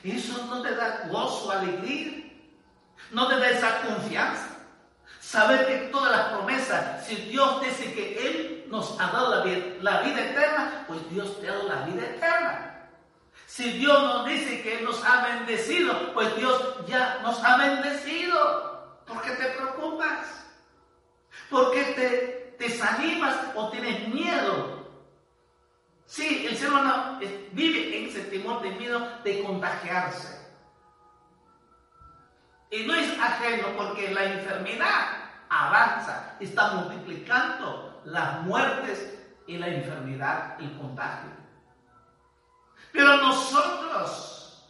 Eso 0.03 0.47
no 0.47 0.63
te 0.63 0.75
da 0.75 1.09
gozo, 1.11 1.51
alegría, 1.51 2.33
no 3.13 3.29
te 3.29 3.37
da 3.37 3.51
esa 3.51 3.81
confianza. 3.83 4.49
Saber 5.21 5.67
que 5.67 5.77
todas 5.89 6.13
las 6.13 6.29
promesas, 6.29 7.07
si 7.07 7.17
Dios 7.17 7.61
dice 7.61 7.93
que 7.93 8.29
Él 8.29 8.56
nos 8.69 8.99
ha 9.01 9.07
dado 9.11 9.37
la 9.37 9.43
vida, 10.03 10.21
eterna, 10.21 10.85
pues 10.87 11.09
Dios 11.11 11.41
te 11.41 11.49
ha 11.49 11.53
dado 11.53 11.69
la 11.69 11.83
vida 11.83 12.03
eterna. 12.05 12.91
Si 13.47 13.73
Dios 13.73 14.03
nos 14.03 14.27
dice 14.27 14.63
que 14.63 14.81
nos 14.83 15.05
ha 15.05 15.27
bendecido, 15.27 16.13
pues 16.15 16.35
Dios 16.37 16.87
ya 16.87 17.21
nos 17.23 17.43
ha 17.45 17.57
bendecido. 17.57 19.03
¿Por 19.07 19.23
qué 19.23 19.31
te 19.31 19.47
preocupas? 19.51 20.47
¿Por 21.49 21.73
qué 21.73 21.85
te 22.59 22.65
desanimas 22.65 23.37
o 23.55 23.69
tienes 23.71 24.09
miedo? 24.09 24.77
Sí, 26.07 26.47
el 26.49 26.57
ser 26.57 26.71
humano 26.71 27.19
vive 27.53 27.99
en 27.99 28.09
ese 28.09 28.23
temor 28.23 28.63
de 28.63 28.71
miedo 28.71 29.01
de 29.23 29.43
contagiarse. 29.43 30.37
Y 32.71 32.85
no 32.85 32.95
es 32.95 33.19
ajeno 33.19 33.69
porque 33.77 34.13
la 34.13 34.25
enfermedad 34.25 35.27
avanza, 35.49 36.37
está 36.41 36.73
multiplicando 36.73 37.96
las 38.07 38.43
muertes 38.43 39.13
y 39.47 39.59
la 39.59 39.69
enfermedad, 39.69 40.57
el 40.61 40.77
contagio. 40.79 41.31
Pero 42.93 43.17
nosotros, 43.19 44.65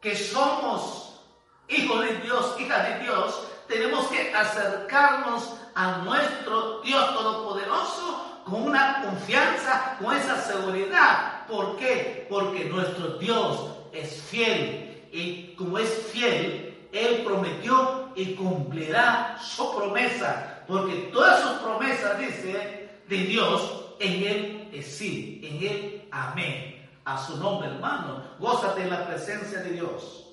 que 0.00 0.16
somos 0.16 1.20
hijos 1.68 2.00
de 2.00 2.16
Dios, 2.18 2.56
hijas 2.58 2.88
de 2.88 3.04
Dios, 3.04 3.46
tenemos 3.68 4.06
que 4.08 4.34
acercarnos 4.34 5.54
a 5.74 5.98
nuestro 5.98 6.80
Dios 6.80 7.14
Todopoderoso 7.14 8.42
con 8.44 8.62
una 8.62 9.02
confianza, 9.02 9.96
con 10.00 10.14
esa 10.16 10.40
seguridad. 10.40 11.46
¿Por 11.46 11.76
qué? 11.76 12.26
Porque 12.28 12.64
nuestro 12.64 13.18
Dios 13.18 13.70
es 13.92 14.22
fiel. 14.22 15.08
Y 15.12 15.54
como 15.54 15.78
es 15.78 15.90
fiel, 16.12 16.88
Él 16.92 17.22
prometió 17.24 18.10
y 18.14 18.34
cumplirá 18.34 19.38
su 19.40 19.74
promesa. 19.76 20.53
Porque 20.66 21.10
todas 21.12 21.40
sus 21.42 21.52
promesas, 21.60 22.18
dice, 22.18 23.00
de 23.08 23.16
Dios, 23.16 23.96
en 23.98 24.12
Él 24.24 24.70
es 24.72 24.96
sí, 24.96 25.40
en 25.44 25.70
Él 25.70 26.08
amén. 26.10 26.88
A 27.04 27.18
su 27.18 27.36
nombre, 27.36 27.68
hermano. 27.68 28.24
Gózate 28.38 28.82
en 28.82 28.90
la 28.90 29.06
presencia 29.06 29.60
de 29.60 29.70
Dios. 29.72 30.26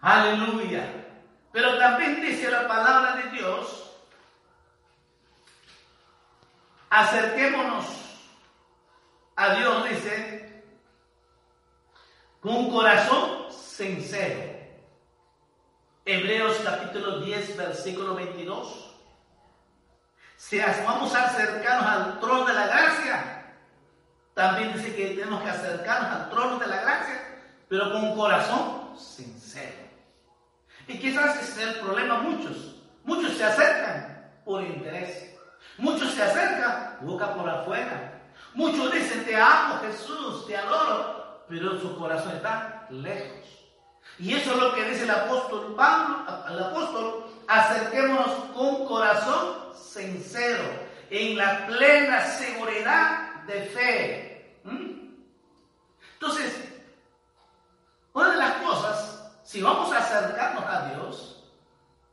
Aleluya. 0.00 1.06
Pero 1.52 1.76
también 1.78 2.20
dice 2.20 2.50
la 2.50 2.66
palabra 2.66 3.16
de 3.16 3.30
Dios, 3.30 3.90
acerquémonos 6.90 7.86
a 9.36 9.54
Dios, 9.54 9.88
dice, 9.88 10.62
con 12.40 12.54
un 12.56 12.70
corazón 12.70 13.50
sincero. 13.50 14.55
Hebreos 16.08 16.58
capítulo 16.62 17.18
10, 17.18 17.56
versículo 17.56 18.14
22. 18.14 18.94
Si 20.36 20.56
vamos 20.84 21.12
a 21.12 21.24
acercarnos 21.24 21.84
al 21.84 22.20
trono 22.20 22.44
de 22.44 22.54
la 22.54 22.68
gracia, 22.68 23.56
también 24.32 24.72
dice 24.72 24.94
que 24.94 25.16
tenemos 25.16 25.42
que 25.42 25.50
acercarnos 25.50 26.12
al 26.12 26.30
trono 26.30 26.58
de 26.60 26.68
la 26.68 26.80
gracia, 26.80 27.42
pero 27.68 27.90
con 27.90 28.14
corazón 28.14 28.96
sincero. 28.96 29.74
Y 30.86 30.96
quizás 31.00 31.42
ese 31.42 31.62
es 31.62 31.74
el 31.74 31.80
problema 31.80 32.18
muchos. 32.18 32.76
Muchos 33.02 33.36
se 33.36 33.42
acercan 33.42 34.30
por 34.44 34.62
interés. 34.62 35.36
Muchos 35.76 36.12
se 36.12 36.22
acercan 36.22 36.98
boca 37.00 37.34
por 37.34 37.50
afuera. 37.50 38.22
Muchos 38.54 38.92
dicen, 38.92 39.24
te 39.24 39.34
amo 39.34 39.80
Jesús, 39.80 40.46
te 40.46 40.56
adoro, 40.56 41.44
pero 41.48 41.80
su 41.80 41.98
corazón 41.98 42.36
está 42.36 42.86
lejos. 42.90 43.55
Y 44.18 44.34
eso 44.34 44.52
es 44.52 44.58
lo 44.58 44.74
que 44.74 44.84
dice 44.84 45.04
el 45.04 45.10
apóstol 45.10 45.74
Pablo, 45.76 46.24
al 46.26 46.62
apóstol, 46.64 47.26
acerquémonos 47.46 48.30
con 48.54 48.86
corazón 48.86 49.56
sincero, 49.74 50.64
en 51.10 51.36
la 51.36 51.66
plena 51.66 52.24
seguridad 52.24 53.44
de 53.44 53.62
fe. 53.62 54.60
¿Mm? 54.64 55.14
Entonces, 56.14 56.54
una 58.12 58.30
de 58.30 58.36
las 58.36 58.52
cosas 58.62 59.16
si 59.46 59.62
vamos 59.62 59.92
a 59.92 59.98
acercarnos 59.98 60.64
a 60.64 60.90
Dios, 60.90 61.44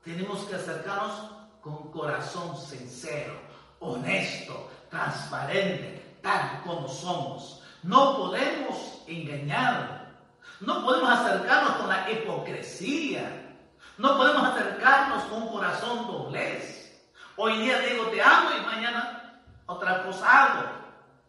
tenemos 0.03 0.43
que 0.43 0.55
acercarnos 0.55 1.31
con 1.61 1.91
corazón 1.91 2.55
sincero, 2.55 3.33
honesto, 3.79 4.69
transparente, 4.91 6.19
tal 6.21 6.61
como 6.63 6.87
somos. 6.87 7.63
No 7.81 8.17
podemos 8.17 9.01
engañar. 9.07 10.02
No 10.65 10.81
podemos 10.85 11.09
acercarnos 11.09 11.71
con 11.73 11.89
la 11.89 12.09
hipocresía. 12.09 13.21
No 13.97 14.17
podemos 14.17 14.43
acercarnos 14.43 15.23
con 15.25 15.43
un 15.43 15.49
corazón 15.49 16.07
doblez. 16.07 17.03
Hoy 17.35 17.57
día 17.57 17.79
digo 17.79 18.05
te 18.05 18.21
amo 18.21 18.49
y 18.57 18.65
mañana 18.65 19.41
otra 19.65 20.03
cosa 20.03 20.25
hago. 20.25 20.69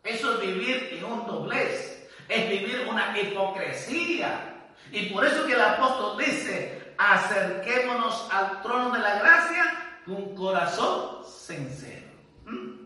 Eso 0.04 0.34
es 0.34 0.40
vivir 0.40 0.90
en 0.92 1.04
un 1.04 1.26
doblez. 1.26 2.08
Es 2.28 2.48
vivir 2.48 2.86
una 2.88 3.18
hipocresía. 3.18 4.54
Y 4.92 5.06
por 5.06 5.26
eso 5.26 5.44
que 5.46 5.54
el 5.54 5.60
apóstol 5.60 6.16
dice, 6.18 6.94
acerquémonos 6.96 8.28
al 8.30 8.62
trono 8.62 8.90
de 8.90 9.00
la 9.00 9.18
gracia 9.18 9.98
con 10.06 10.36
corazón 10.36 11.24
sincero. 11.26 12.06
¿Mm? 12.44 12.84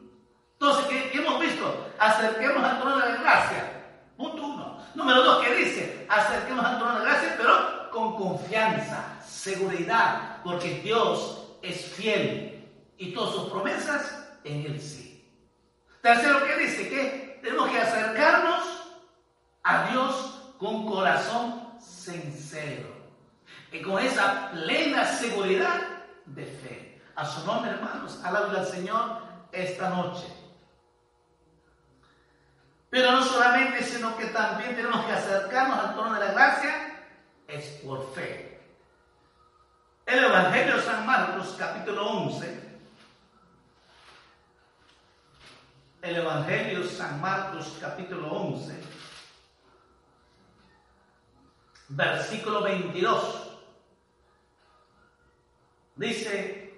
Entonces, 0.54 0.86
¿qué, 1.12 1.18
hemos 1.18 1.40
visto? 1.40 1.88
Acerquémonos 1.98 2.64
al 2.64 2.80
trono 2.80 2.98
de 2.98 3.08
la 3.10 3.16
gracia. 3.16 3.82
Punto. 4.16 4.48
Número 4.94 5.22
dos, 5.22 5.44
¿qué 5.44 5.54
dice? 5.54 6.06
Acerquémonos 6.08 6.70
al 6.70 6.78
trono 6.78 6.98
de 6.98 7.04
gracia, 7.04 7.34
pero 7.36 7.90
con 7.90 8.16
confianza, 8.16 9.20
seguridad, 9.24 10.38
porque 10.42 10.80
Dios 10.80 11.56
es 11.62 11.86
fiel 11.86 12.68
y 12.96 13.12
todas 13.12 13.34
sus 13.34 13.50
promesas 13.50 14.28
en 14.44 14.66
Él 14.66 14.80
sí. 14.80 15.08
Tercero, 16.02 16.44
¿qué 16.44 16.56
dice? 16.56 16.88
Que 16.88 17.40
tenemos 17.42 17.70
que 17.70 17.78
acercarnos 17.78 18.64
a 19.62 19.90
Dios 19.90 20.54
con 20.58 20.86
corazón 20.86 21.68
sincero 21.80 22.88
y 23.72 23.82
con 23.82 24.02
esa 24.02 24.50
plena 24.50 25.04
seguridad 25.04 25.80
de 26.26 26.44
fe. 26.44 27.02
A 27.14 27.24
su 27.26 27.44
nombre, 27.44 27.72
hermanos, 27.72 28.20
alaben 28.24 28.56
al 28.56 28.66
Señor 28.66 29.22
esta 29.52 29.90
noche. 29.90 30.37
Pero 32.90 33.12
no 33.12 33.22
solamente, 33.22 33.84
sino 33.84 34.16
que 34.16 34.26
también 34.26 34.74
tenemos 34.74 35.04
que 35.04 35.12
acercarnos 35.12 35.78
al 35.78 35.94
trono 35.94 36.14
de 36.14 36.20
la 36.20 36.32
gracia, 36.32 37.04
es 37.46 37.64
por 37.84 38.14
fe. 38.14 38.60
El 40.06 40.24
Evangelio 40.24 40.76
de 40.76 40.82
San 40.82 41.06
Marcos, 41.06 41.54
capítulo 41.58 42.06
11. 42.06 42.68
El 46.00 46.16
Evangelio 46.16 46.80
de 46.80 46.88
San 46.88 47.20
Marcos, 47.20 47.76
capítulo 47.80 48.32
11 48.32 48.98
versículo 51.88 52.62
22. 52.62 53.58
Dice, 55.96 56.74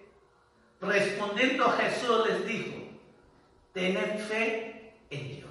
respondiendo 0.81 1.71
Jesús 1.73 2.27
les 2.27 2.47
dijo, 2.47 2.77
tened 3.73 4.19
fe 4.27 4.95
en 5.11 5.29
Dios. 5.37 5.49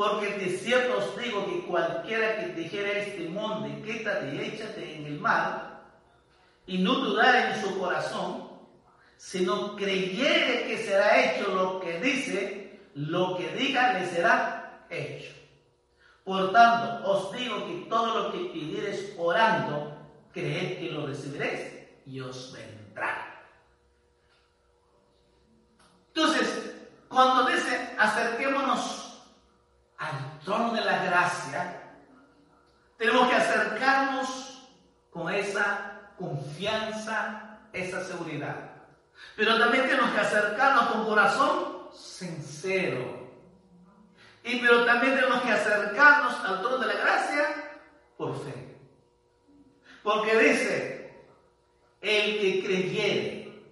Porque 0.00 0.30
de 0.30 0.56
cierto 0.56 0.96
os 0.96 1.20
digo 1.20 1.44
que 1.44 1.66
cualquiera 1.66 2.38
que 2.38 2.54
dijera 2.54 2.90
este 2.92 3.28
monte, 3.28 3.82
quédate 3.82 4.34
y 4.34 4.40
échate 4.40 4.96
en 4.96 5.04
el 5.04 5.20
mar, 5.20 5.82
y 6.66 6.78
no 6.78 6.94
dudara 6.94 7.50
en 7.52 7.60
su 7.60 7.78
corazón, 7.78 8.48
sino 9.18 9.76
creyere 9.76 10.64
que 10.66 10.78
será 10.78 11.20
hecho 11.20 11.54
lo 11.54 11.80
que 11.80 12.00
dice, 12.00 12.80
lo 12.94 13.36
que 13.36 13.50
diga 13.50 13.92
le 13.92 14.06
será 14.06 14.86
hecho. 14.88 15.34
Por 16.24 16.50
tanto, 16.50 17.06
os 17.06 17.32
digo 17.32 17.66
que 17.66 17.86
todo 17.90 18.22
lo 18.22 18.32
que 18.32 18.38
pidiereis 18.54 19.12
orando, 19.18 19.98
creed 20.32 20.78
que 20.78 20.92
lo 20.92 21.08
recibiréis 21.08 21.60
y 22.06 22.20
os 22.20 22.54
vendrá. 22.54 23.44
Entonces, 26.14 26.74
cuando 27.10 27.50
dice 27.50 27.94
acerquémonos 27.98 28.99
al 30.00 30.40
trono 30.44 30.72
de 30.72 30.80
la 30.80 31.04
gracia, 31.04 31.82
tenemos 32.96 33.28
que 33.28 33.36
acercarnos 33.36 34.68
con 35.10 35.32
esa 35.32 36.10
confianza, 36.18 37.60
esa 37.72 38.02
seguridad. 38.04 38.56
Pero 39.36 39.58
también 39.58 39.86
tenemos 39.86 40.10
que 40.10 40.20
acercarnos 40.20 40.86
con 40.86 41.04
corazón 41.04 41.88
sincero. 41.92 43.28
Y 44.42 44.56
pero 44.60 44.86
también 44.86 45.14
tenemos 45.14 45.42
que 45.42 45.52
acercarnos 45.52 46.44
al 46.44 46.60
trono 46.62 46.78
de 46.78 46.86
la 46.86 46.94
gracia 46.94 47.80
por 48.16 48.42
fe. 48.42 48.78
Porque 50.02 50.38
dice, 50.38 51.24
el 52.00 52.40
que 52.40 52.64
creyere, 52.64 53.62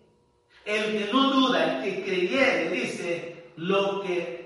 el 0.66 0.84
que 1.06 1.10
no 1.10 1.30
duda, 1.30 1.64
el 1.64 1.82
que 1.82 2.04
creyere, 2.04 2.70
dice, 2.70 3.52
lo 3.56 4.02
que 4.02 4.37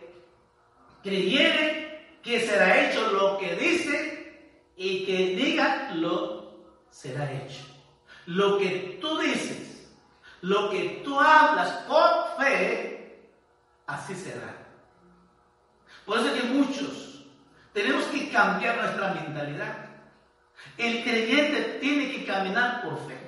creyere, 1.02 2.18
que 2.22 2.40
será 2.40 2.84
hecho 2.84 3.12
lo 3.12 3.38
que 3.38 3.56
dice 3.56 4.40
y 4.76 5.04
que 5.04 5.36
diga 5.36 5.92
lo 5.94 6.42
será 6.90 7.30
hecho. 7.30 7.62
Lo 8.26 8.58
que 8.58 8.98
tú 9.00 9.18
dices, 9.18 9.90
lo 10.42 10.70
que 10.70 11.02
tú 11.04 11.18
hablas 11.18 11.70
por 11.88 12.36
fe, 12.38 13.28
así 13.86 14.14
será. 14.14 14.56
Por 16.04 16.18
eso 16.18 16.34
que 16.34 16.42
muchos 16.42 17.24
tenemos 17.72 18.04
que 18.06 18.30
cambiar 18.30 18.76
nuestra 18.76 19.14
mentalidad. 19.14 19.86
El 20.76 21.02
creyente 21.02 21.78
tiene 21.80 22.12
que 22.12 22.24
caminar 22.24 22.82
por 22.82 22.98
fe. 23.06 23.18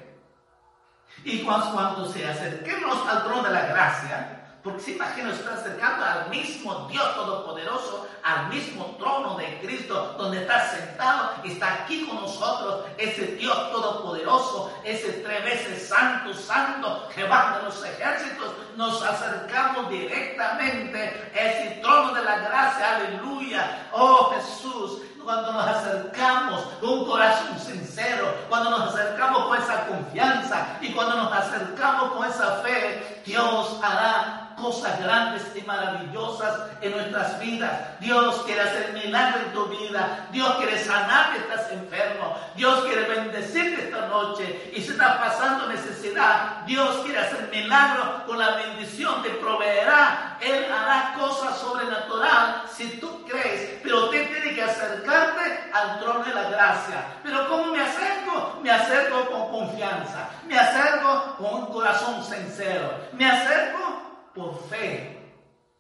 Y 1.24 1.38
cuando, 1.40 2.06
se 2.12 2.26
acerquemos 2.26 3.06
al 3.08 3.24
trono 3.24 3.42
de 3.42 3.50
la 3.50 3.66
gracia, 3.66 4.43
porque 4.64 4.80
se 4.80 4.92
imagina 4.92 5.30
está 5.30 5.52
acercando 5.52 6.02
al 6.06 6.30
mismo 6.30 6.88
Dios 6.90 7.14
Todopoderoso, 7.14 8.08
al 8.22 8.48
mismo 8.48 8.96
trono 8.98 9.36
de 9.36 9.60
Cristo, 9.60 10.14
donde 10.16 10.40
está 10.40 10.70
sentado, 10.70 11.32
está 11.44 11.74
aquí 11.74 12.06
con 12.06 12.22
nosotros, 12.22 12.86
ese 12.96 13.26
Dios 13.36 13.54
Todopoderoso, 13.70 14.72
ese 14.82 15.12
tres 15.22 15.44
veces 15.44 15.86
santo, 15.86 16.32
santo, 16.32 17.06
Jehová 17.14 17.58
de 17.58 17.64
los 17.64 17.84
ejércitos, 17.84 18.52
nos 18.74 19.02
acercamos 19.02 19.90
directamente 19.90 21.30
a 21.34 21.40
ese 21.40 21.80
trono 21.82 22.14
de 22.14 22.22
la 22.22 22.38
gracia, 22.38 22.96
aleluya, 22.96 23.90
oh 23.92 24.32
Jesús, 24.34 25.02
cuando 25.22 25.52
nos 25.52 25.66
acercamos 25.66 26.62
con 26.80 26.88
un 26.88 27.06
corazón 27.06 27.58
sincero, 27.58 28.34
cuando 28.48 28.70
nos 28.70 28.94
acercamos 28.94 29.44
con 29.44 29.62
esa 29.62 29.86
confianza 29.86 30.78
y 30.80 30.92
cuando 30.92 31.16
nos 31.16 31.32
acercamos 31.32 32.12
con 32.12 32.26
esa 32.26 32.56
fe, 32.62 33.22
Dios 33.24 33.78
hará 33.82 34.43
cosas 34.56 35.00
grandes 35.00 35.42
y 35.54 35.62
maravillosas 35.62 36.70
en 36.80 36.92
nuestras 36.92 37.38
vidas. 37.40 38.00
Dios 38.00 38.42
quiere 38.44 38.60
hacer 38.62 38.92
milagros 38.92 39.42
en 39.46 39.52
tu 39.52 39.66
vida. 39.66 40.28
Dios 40.30 40.54
quiere 40.56 40.82
sanar 40.82 41.32
que 41.32 41.38
estás 41.38 41.70
enfermo. 41.72 42.36
Dios 42.56 42.84
quiere 42.84 43.02
bendecirte 43.02 43.84
esta 43.84 44.08
noche. 44.08 44.72
Y 44.74 44.82
si 44.82 44.90
estás 44.90 45.16
pasando 45.16 45.66
necesidad, 45.66 46.64
Dios 46.66 46.96
quiere 47.04 47.20
hacer 47.20 47.48
milagros 47.50 48.22
con 48.26 48.38
la 48.38 48.56
bendición. 48.56 49.22
Te 49.22 49.30
proveerá. 49.30 50.38
Él 50.40 50.66
hará 50.70 51.14
cosas 51.18 51.58
sobrenatural 51.58 52.64
si 52.74 52.98
tú 52.98 53.24
crees. 53.26 53.80
Pero 53.82 54.04
usted 54.04 54.28
tiene 54.30 54.54
que 54.54 54.62
acercarte 54.62 55.70
al 55.72 56.00
trono 56.00 56.24
de 56.24 56.34
la 56.34 56.50
gracia. 56.50 57.04
Pero 57.22 57.48
¿cómo 57.48 57.66
me 57.66 57.80
acerco? 57.80 58.58
Me 58.62 58.70
acerco 58.70 59.30
con 59.30 59.50
confianza. 59.50 60.28
Me 60.46 60.58
acerco 60.58 61.36
con 61.38 61.54
un 61.54 61.66
corazón 61.66 62.22
sincero. 62.24 62.94
Me 63.12 63.26
acerco 63.26 63.93
por 64.34 64.58
fe, 64.68 65.18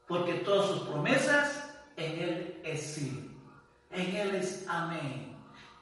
porque 0.06 0.34
todas 0.34 0.70
sus 0.70 0.88
promesas 0.88 1.74
en 1.96 2.22
Él 2.22 2.60
es 2.64 2.94
sí, 2.94 3.30
en 3.90 4.16
Él 4.16 4.34
es 4.36 4.66
amén. 4.68 5.36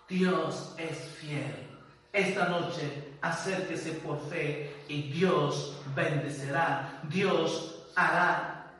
Dios 0.08 0.74
es 0.78 0.98
fiel. 1.20 1.70
Esta 2.12 2.48
noche 2.48 3.14
acérquese 3.22 3.92
por 3.92 4.20
fe 4.28 4.84
y 4.88 5.10
Dios 5.10 5.78
bendecerá. 5.94 7.00
Dios 7.08 7.86
hará 7.96 8.70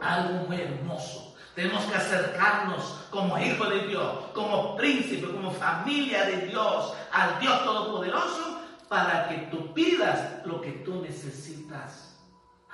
algo 0.00 0.46
muy 0.46 0.60
hermoso. 0.60 1.34
Tenemos 1.54 1.84
que 1.84 1.94
acercarnos 1.94 3.06
como 3.10 3.38
hijo 3.38 3.64
de 3.66 3.86
Dios, 3.86 4.24
como 4.34 4.76
príncipe, 4.76 5.32
como 5.32 5.52
familia 5.52 6.24
de 6.26 6.48
Dios, 6.48 6.92
al 7.12 7.38
Dios 7.40 7.64
Todopoderoso, 7.64 8.60
para 8.88 9.28
que 9.28 9.36
tú 9.50 9.72
pidas 9.72 10.44
lo 10.44 10.60
que 10.60 10.72
tú 10.72 11.00
necesitas 11.00 12.03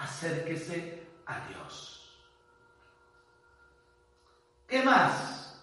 acérquese 0.01 1.07
a 1.27 1.47
Dios. 1.49 2.19
¿Qué 4.67 4.83
más? 4.83 5.61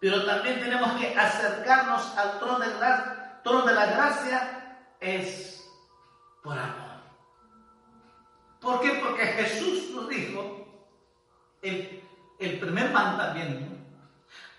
Pero 0.00 0.24
también 0.26 0.58
tenemos 0.58 0.92
que 0.98 1.16
acercarnos 1.16 2.18
al 2.18 2.40
trono 2.40 2.58
de 2.58 2.74
la, 2.80 3.40
trono 3.44 3.64
de 3.64 3.74
la 3.74 3.86
gracia, 3.86 4.96
es 4.98 5.64
por 6.42 6.58
amor. 6.58 7.00
¿Por 8.60 8.80
qué? 8.80 9.00
Porque 9.04 9.24
Jesús 9.26 9.90
nos 9.94 10.08
dijo, 10.08 10.88
el, 11.62 12.02
el 12.40 12.58
primer 12.58 12.90
mandamiento, 12.90 13.76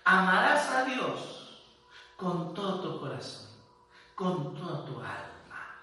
amarás 0.04 0.70
a 0.70 0.84
Dios 0.84 1.66
con 2.16 2.54
todo 2.54 2.80
tu 2.80 3.00
corazón, 3.00 3.50
con 4.14 4.54
toda 4.54 4.86
tu 4.86 4.98
alma, 5.00 5.82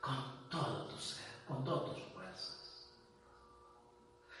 con 0.00 0.48
todo 0.48 0.86
tu 0.86 0.98
ser 0.98 1.22
con 1.52 1.64
todas 1.64 1.94
tus 1.94 2.02
fuerzas. 2.14 2.88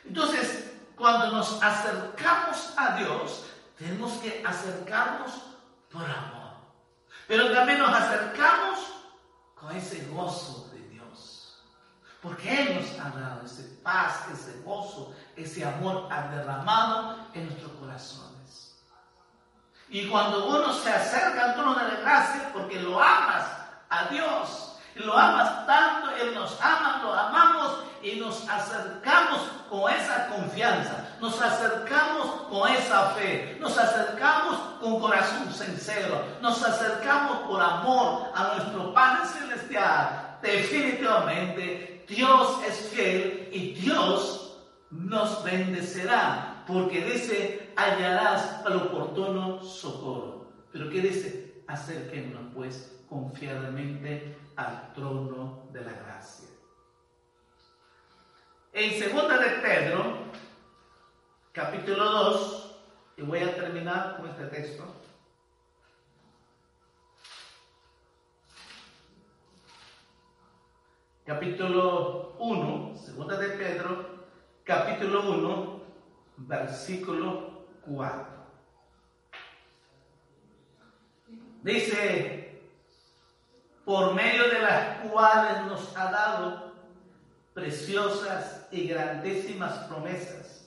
Entonces, 0.04 0.72
cuando 1.02 1.32
nos 1.32 1.60
acercamos 1.60 2.74
a 2.76 2.94
Dios, 2.94 3.46
tenemos 3.76 4.12
que 4.18 4.40
acercarnos 4.46 5.32
por 5.90 6.04
amor. 6.04 6.52
Pero 7.26 7.52
también 7.52 7.80
nos 7.80 7.92
acercamos 7.92 8.78
con 9.56 9.74
ese 9.76 10.06
gozo 10.10 10.70
de 10.72 10.78
Dios. 10.90 11.60
Porque 12.22 12.56
Él 12.56 12.80
nos 12.80 13.00
ha 13.00 13.10
dado 13.18 13.44
ese 13.44 13.64
paz, 13.82 14.28
ese 14.32 14.62
gozo, 14.62 15.12
ese 15.34 15.64
amor 15.64 16.08
derramado 16.30 17.18
en 17.34 17.46
nuestros 17.46 17.72
corazones. 17.72 18.76
Y 19.88 20.06
cuando 20.08 20.46
uno 20.46 20.72
se 20.72 20.88
acerca 20.88 21.46
al 21.46 21.54
trono 21.54 21.74
de 21.74 21.94
la 21.94 22.00
gracia, 22.00 22.50
porque 22.52 22.80
lo 22.80 23.02
amas 23.02 23.44
a 23.90 24.04
Dios, 24.04 24.76
lo 24.94 25.18
amas 25.18 25.66
tanto, 25.66 26.12
Él 26.12 26.32
nos 26.32 26.60
ama, 26.60 27.00
lo 27.02 27.12
amamos 27.12 27.91
y 28.02 28.16
nos 28.18 28.48
acercamos 28.48 29.40
con 29.70 29.90
esa 29.92 30.28
confianza, 30.28 31.08
nos 31.20 31.40
acercamos 31.40 32.26
con 32.50 32.70
esa 32.70 33.10
fe, 33.10 33.56
nos 33.60 33.78
acercamos 33.78 34.56
con 34.80 35.00
corazón 35.00 35.52
sincero, 35.52 36.22
nos 36.40 36.62
acercamos 36.62 37.38
por 37.48 37.60
amor 37.60 38.28
a 38.34 38.54
nuestro 38.56 38.92
Padre 38.92 39.26
Celestial. 39.28 40.38
Definitivamente 40.42 42.04
Dios 42.08 42.58
es 42.66 42.88
fiel 42.88 43.48
y 43.52 43.74
Dios 43.74 44.58
nos 44.90 45.42
bendecerá, 45.44 46.64
porque 46.66 47.04
dice, 47.04 47.72
hallarás 47.76 48.64
al 48.66 48.76
oportuno 48.76 49.62
socorro. 49.62 50.46
Pero 50.72 50.90
¿qué 50.90 51.00
dice? 51.00 51.64
Acérquenos 51.68 52.42
pues 52.54 53.00
confiadamente 53.08 54.36
al 54.56 54.92
trono 54.94 55.68
de 55.72 55.80
la 55.82 55.92
gracia. 55.92 56.51
En 58.74 58.98
segunda 58.98 59.36
de 59.36 59.50
Pedro, 59.60 60.14
capítulo 61.52 62.10
2, 62.10 62.76
y 63.18 63.22
voy 63.22 63.40
a 63.40 63.54
terminar 63.54 64.16
con 64.16 64.30
este 64.30 64.46
texto. 64.46 64.82
Capítulo 71.26 72.34
1, 72.38 72.96
segunda 72.96 73.36
de 73.36 73.48
Pedro, 73.58 74.06
capítulo 74.64 75.20
1, 75.20 75.82
versículo 76.38 77.66
4. 77.82 78.26
Dice, 81.62 82.62
por 83.84 84.14
medio 84.14 84.48
de 84.48 84.62
las 84.62 85.06
cuales 85.10 85.66
nos 85.66 85.94
ha 85.94 86.10
dado 86.10 86.72
preciosas 87.52 88.61
y 88.72 88.88
grandísimas 88.88 89.78
promesas, 89.84 90.66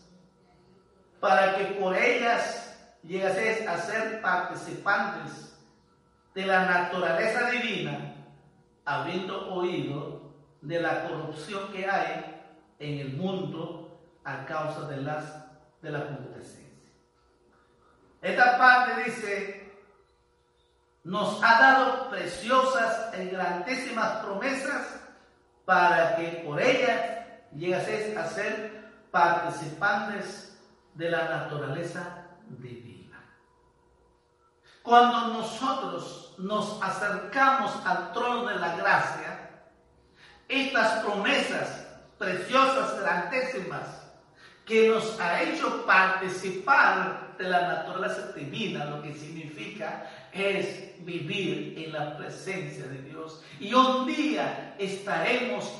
para 1.20 1.56
que 1.58 1.66
por 1.80 1.96
ellas 1.98 2.78
llegases 3.04 3.68
a 3.68 3.78
ser 3.80 4.22
participantes 4.22 5.58
de 6.34 6.46
la 6.46 6.66
naturaleza 6.66 7.50
divina, 7.50 8.16
habiendo 8.86 9.54
oído 9.54 10.34
de 10.62 10.80
la 10.80 11.08
corrupción 11.08 11.72
que 11.72 11.90
hay 11.90 12.44
en 12.80 13.00
el 13.00 13.14
mundo 13.14 14.00
a 14.24 14.46
causa 14.46 14.88
de 14.88 14.98
las 14.98 15.46
de 15.82 15.92
la 15.92 16.08
concupiscencia. 16.08 16.66
Esta 18.22 18.58
parte 18.58 19.04
dice, 19.04 19.72
nos 21.04 21.42
ha 21.44 21.60
dado 21.60 22.10
preciosas 22.10 23.12
y 23.20 23.28
grandísimas 23.28 24.24
promesas 24.24 25.00
para 25.64 26.16
que 26.16 26.44
por 26.44 26.60
ellas 26.60 27.25
llegaseis 27.56 28.16
a 28.18 28.28
ser 28.28 28.92
participantes 29.12 30.58
de 30.94 31.10
la 31.10 31.30
naturaleza 31.30 32.28
divina. 32.48 33.22
Cuando 34.84 35.34
nosotros 35.34 36.36
nos 36.38 36.82
acercamos 36.82 37.72
al 37.86 38.12
trono 38.14 38.48
de 38.48 38.56
la 38.56 38.76
gracia, 38.76 39.50
estas 40.48 41.04
promesas 41.04 41.88
preciosas, 42.18 43.00
grandísimas, 43.00 44.06
que 44.66 44.90
nos 44.90 45.20
ha 45.20 45.44
hecho 45.44 45.86
participar 45.86 47.36
de 47.38 47.50
la 47.50 47.68
naturaleza 47.68 48.32
divina, 48.36 48.86
lo 48.86 49.02
que 49.02 49.14
significa 49.14 50.10
es 50.32 51.06
vivir 51.06 51.76
en 51.78 51.94
la 51.94 52.18
presencia 52.18 52.86
de 52.88 53.02
Dios. 53.04 53.44
Y 53.60 53.74
un 53.74 54.08
día 54.08 54.76
estaremos 54.80 55.72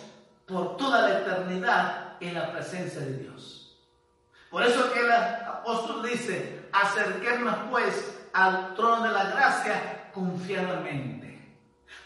por 0.46 0.78
toda 0.78 1.10
la 1.10 1.20
eternidad 1.20 2.14
en 2.20 2.34
la 2.36 2.52
presencia 2.52 3.02
de 3.02 3.18
Dios. 3.18 3.78
Por 4.50 4.64
eso 4.64 4.92
que 4.94 5.00
el 5.00 5.12
apóstol 5.12 6.04
dice, 6.04 6.70
acerquémonos 6.72 7.58
pues 7.70 8.16
al 8.34 8.76
trono 8.76 9.04
de 9.04 9.12
la 9.12 9.26
gracia 9.26 10.12
confiadamente, 10.14 11.54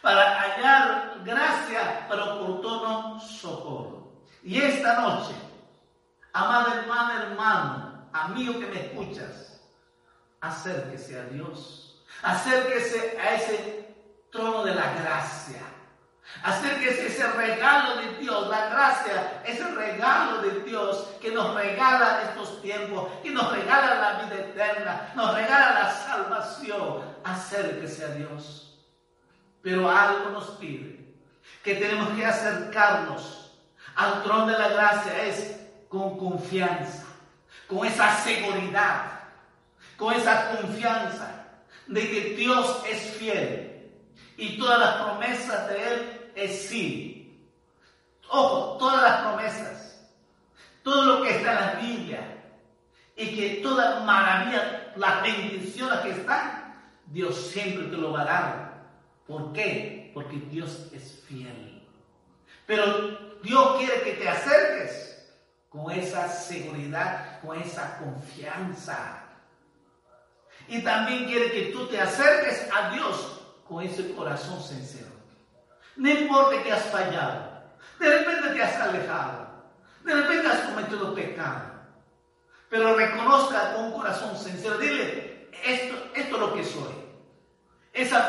para 0.02 0.40
hallar 0.40 1.22
gracia 1.24 2.08
para 2.08 2.36
oportuno 2.36 3.20
socorro. 3.20 4.14
Y 4.44 4.60
esta 4.60 5.02
noche, 5.02 5.36
amada 6.34 6.82
hermana, 6.82 7.24
hermano, 7.24 8.10
amigo 8.14 8.60
que 8.60 8.68
me 8.68 8.80
escuchas, 8.80 9.62
acérquese 10.40 11.20
a 11.20 11.26
Dios, 11.26 12.02
acérquese 12.24 13.18
a 13.20 13.36
ese 13.36 13.96
trono 14.32 14.64
de 14.64 14.76
la 14.76 14.94
gracia 14.94 15.62
Acérquese 16.42 17.08
ese 17.08 17.28
regalo 17.34 17.98
de 17.98 18.18
Dios, 18.20 18.48
la 18.48 18.70
gracia, 18.70 19.42
ese 19.46 19.66
regalo 19.72 20.42
de 20.42 20.62
Dios 20.62 21.10
que 21.22 21.32
nos 21.32 21.54
regala 21.54 22.22
estos 22.30 22.62
tiempos, 22.62 23.12
que 23.22 23.32
nos 23.32 23.52
regala 23.52 23.96
la 23.96 24.24
vida 24.24 24.36
eterna, 24.36 25.12
nos 25.16 25.34
regala 25.34 25.74
la 25.74 25.92
salvación. 25.92 27.04
Acérquese 27.26 28.06
a 28.06 28.10
Dios. 28.10 28.78
Pero 29.62 29.92
algo 29.92 30.30
nos 30.30 30.46
pide, 30.52 31.14
que 31.62 31.76
tenemos 31.76 32.10
que 32.16 32.26
acercarnos 32.26 33.52
al 33.96 34.24
trono 34.24 34.46
de 34.46 34.58
la 34.58 34.70
gracia, 34.70 35.26
es 35.26 35.60
con 35.90 36.18
confianza, 36.18 37.04
con 37.68 37.86
esa 37.86 38.16
seguridad, 38.20 39.12
con 39.98 40.14
esa 40.14 40.52
confianza 40.52 41.48
de 41.88 42.10
que 42.10 42.22
Dios 42.38 42.82
es 42.88 43.18
fiel 43.18 43.92
y 44.38 44.58
todas 44.58 44.80
las 44.80 44.96
promesas 45.02 45.68
de 45.68 45.94
Él 45.94 46.19
es 46.36 46.68
sí. 46.68 47.48
Ojo, 48.30 48.78
todas 48.78 49.02
las 49.02 49.22
promesas, 49.22 50.10
todo 50.84 51.04
lo 51.04 51.24
que 51.24 51.38
está 51.38 51.52
en 51.52 51.56
la 51.56 51.74
Biblia 51.82 52.38
y 53.16 53.36
que 53.36 53.50
toda 53.62 54.02
maravilla, 54.02 54.94
las 54.96 55.22
bendiciones 55.24 56.00
que 56.00 56.12
están, 56.12 56.74
Dios 57.08 57.36
siempre 57.36 57.86
te 57.88 57.98
lo 57.98 58.12
va 58.12 58.22
a 58.22 58.26
dar. 58.26 58.70
¿Por 59.28 59.52
qué? 59.54 60.12
Porque 60.14 60.38
Dios 60.38 60.88
es 60.94 61.24
fiel. 61.28 61.84
Pero 62.66 63.40
Dios 63.42 63.78
quiere 63.78 64.02
que 64.02 64.14
te 64.14 64.30
acerques 64.30 65.28
con 65.70 65.92
esa 65.92 66.28
seguridad, 66.28 67.40
con 67.42 67.60
esa 67.60 67.98
confianza. 67.98 69.24
Y 70.68 70.82
también 70.84 71.26
quiere 71.26 71.52
que 71.52 71.72
tú 71.72 71.88
te 71.88 72.00
acerques 72.00 72.68
a 72.74 72.92
Dios 72.92 73.42
con 73.68 73.84
ese 73.84 74.14
corazón 74.14 74.62
sincero. 74.62 75.09
No 76.00 76.10
importa 76.10 76.64
que 76.64 76.72
has 76.72 76.86
fallado. 76.86 77.50
De 78.00 78.10
repente 78.10 78.52
te 78.52 78.64
has 78.64 78.76
alejado. 78.80 79.50
De 80.06 80.16
repente 80.16 80.48
has 80.48 80.60
cometido 80.62 81.14
pecado. 81.14 81.74
Pero 82.70 82.96
reconozca 82.96 83.74
con 83.74 83.86
un 83.86 83.92
corazón 83.92 84.38
sincero. 84.38 84.78
Dile, 84.78 85.50
esto, 85.62 85.96
esto 86.16 86.36
es 86.36 86.42
lo 86.42 86.54
que 86.54 86.64
soy. 86.64 86.94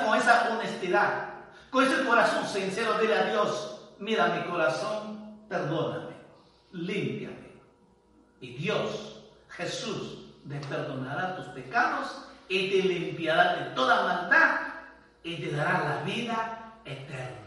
Con 0.04 0.18
esa 0.18 0.50
honestidad, 0.50 1.28
con 1.70 1.84
ese 1.84 2.04
corazón 2.04 2.44
sincero, 2.48 2.98
dile 2.98 3.14
a 3.14 3.24
Dios, 3.26 3.88
mira 4.00 4.26
mi 4.26 4.50
corazón, 4.50 5.38
perdóname, 5.48 6.16
límpiame. 6.72 7.52
Y 8.40 8.56
Dios, 8.56 9.22
Jesús, 9.50 10.26
te 10.48 10.58
perdonará 10.66 11.36
tus 11.36 11.46
pecados 11.46 12.24
y 12.48 12.68
te 12.68 12.88
limpiará 12.88 13.54
de 13.54 13.64
toda 13.76 14.02
maldad 14.02 14.60
y 15.22 15.36
te 15.36 15.52
dará 15.54 15.84
la 15.84 16.02
vida 16.02 16.72
eterna. 16.84 17.39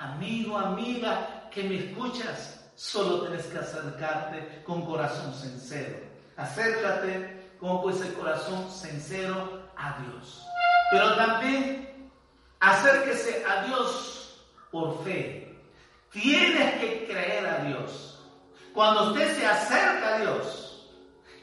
Amigo, 0.00 0.56
amiga, 0.56 1.46
que 1.50 1.62
me 1.62 1.76
escuchas, 1.76 2.72
solo 2.74 3.20
tienes 3.20 3.44
que 3.46 3.58
acercarte 3.58 4.62
con 4.64 4.86
corazón 4.86 5.34
sincero. 5.34 5.98
Acércate 6.38 7.52
con 7.60 7.90
ese 7.90 8.10
corazón 8.14 8.70
sincero 8.70 9.68
a 9.76 9.98
Dios. 10.00 10.42
Pero 10.90 11.14
también 11.16 12.10
acérquese 12.60 13.44
a 13.44 13.64
Dios 13.64 14.42
por 14.70 15.04
fe. 15.04 15.54
Tienes 16.10 16.80
que 16.80 17.06
creer 17.06 17.46
a 17.46 17.64
Dios. 17.66 18.24
Cuando 18.72 19.10
usted 19.10 19.36
se 19.36 19.46
acerca 19.46 20.14
a 20.14 20.18
Dios, 20.20 20.90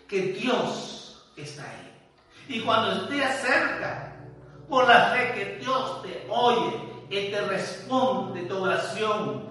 que 0.07 0.33
Dios 0.33 1.23
está 1.35 1.61
ahí. 1.61 2.09
Y 2.47 2.61
cuando 2.61 3.03
usted 3.03 3.21
acerca 3.21 4.15
por 4.67 4.87
la 4.87 5.11
fe 5.11 5.33
que 5.35 5.45
Dios 5.57 6.01
te 6.01 6.25
oye, 6.27 6.86
él 7.09 7.31
te 7.31 7.41
responde 7.41 8.41
tu 8.43 8.57
oración. 8.57 9.43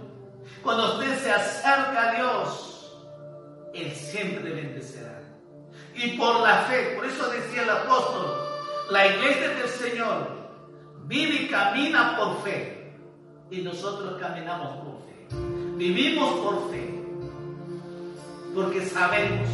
Cuando 0.62 0.94
usted 0.94 1.18
se 1.18 1.32
acerca 1.32 2.10
a 2.10 2.14
Dios, 2.16 2.96
Él 3.74 3.90
siempre 3.92 4.40
te 4.40 4.50
bendecerá. 4.50 5.22
Y 5.94 6.18
por 6.18 6.40
la 6.40 6.62
fe, 6.62 6.94
por 6.96 7.06
eso 7.06 7.28
decía 7.30 7.62
el 7.62 7.70
apóstol, 7.70 8.26
la 8.90 9.06
iglesia 9.06 9.48
del 9.50 9.68
Señor 9.68 10.28
vive 11.04 11.44
y 11.44 11.48
camina 11.48 12.16
por 12.16 12.42
fe. 12.42 12.94
Y 13.50 13.62
nosotros 13.62 14.20
caminamos 14.20 14.76
por 14.84 14.98
fe. 15.06 15.36
Vivimos 15.76 16.30
por 16.40 16.70
fe. 16.70 17.02
Porque 18.54 18.84
sabemos 18.86 19.48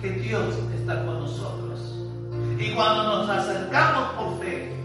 que 0.00 0.10
Dios 0.10 0.54
está 0.76 1.04
con 1.04 1.20
nosotros. 1.20 1.80
Y 2.58 2.72
cuando 2.72 3.04
nos 3.04 3.30
acercamos 3.30 4.12
por 4.14 4.38
fe, 4.38 4.83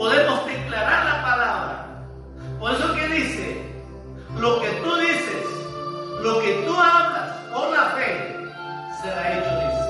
podemos 0.00 0.46
declarar 0.46 1.04
la 1.04 1.22
palabra. 1.22 1.86
Por 2.58 2.72
eso 2.72 2.94
que 2.94 3.06
dice, 3.08 3.84
lo 4.38 4.58
que 4.62 4.68
tú 4.82 4.96
dices, 4.96 5.44
lo 6.22 6.40
que 6.40 6.52
tú 6.66 6.74
hablas 6.74 7.28
con 7.52 7.70
la 7.70 7.84
fe, 7.90 8.48
será 9.02 9.36
hecho, 9.36 9.50
dice. 9.60 9.84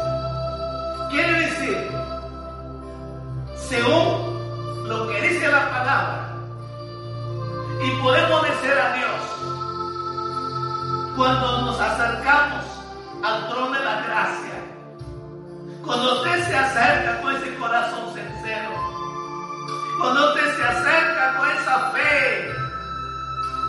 Quiere 1.11 1.33
decir, 1.47 1.91
según 3.55 4.89
lo 4.89 5.07
que 5.07 5.29
dice 5.29 5.47
la 5.47 5.71
palabra, 5.71 6.35
y 7.81 7.91
podemos 8.03 8.43
decir 8.43 8.73
a 8.73 8.93
Dios, 8.97 9.21
cuando 11.17 11.63
nos 11.67 11.81
acercamos 11.81 12.65
al 13.23 13.49
trono 13.49 13.79
de 13.79 13.85
la 13.85 14.01
gracia, 14.01 14.59
cuando 15.85 16.15
usted 16.15 16.47
se 16.49 16.57
acerca 16.57 17.21
con 17.23 17.37
ese 17.37 17.55
corazón 17.55 18.13
sincero, 18.13 18.90
cuando 20.01 20.29
usted 20.31 20.57
se 20.57 20.65
acerca 20.65 21.37
con 21.37 21.51
esa 21.51 21.91
fe, 21.91 22.55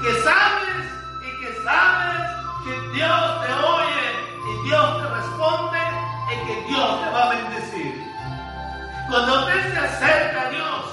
que 0.01 0.21
sabes 0.23 0.88
y 1.21 1.39
que 1.41 1.61
sabes 1.61 2.21
que 2.63 2.79
Dios 2.93 3.45
te 3.45 3.53
oye 3.53 4.39
y 4.47 4.67
Dios 4.67 5.01
te 5.01 5.07
responde 5.09 5.79
y 6.32 6.47
que 6.47 6.67
Dios 6.69 7.01
te 7.01 7.09
va 7.09 7.23
a 7.25 7.29
bendecir. 7.32 8.01
Cuando 9.09 9.41
usted 9.41 9.73
se 9.73 9.79
acerca 9.79 10.41
a 10.43 10.49
Dios, 10.51 10.86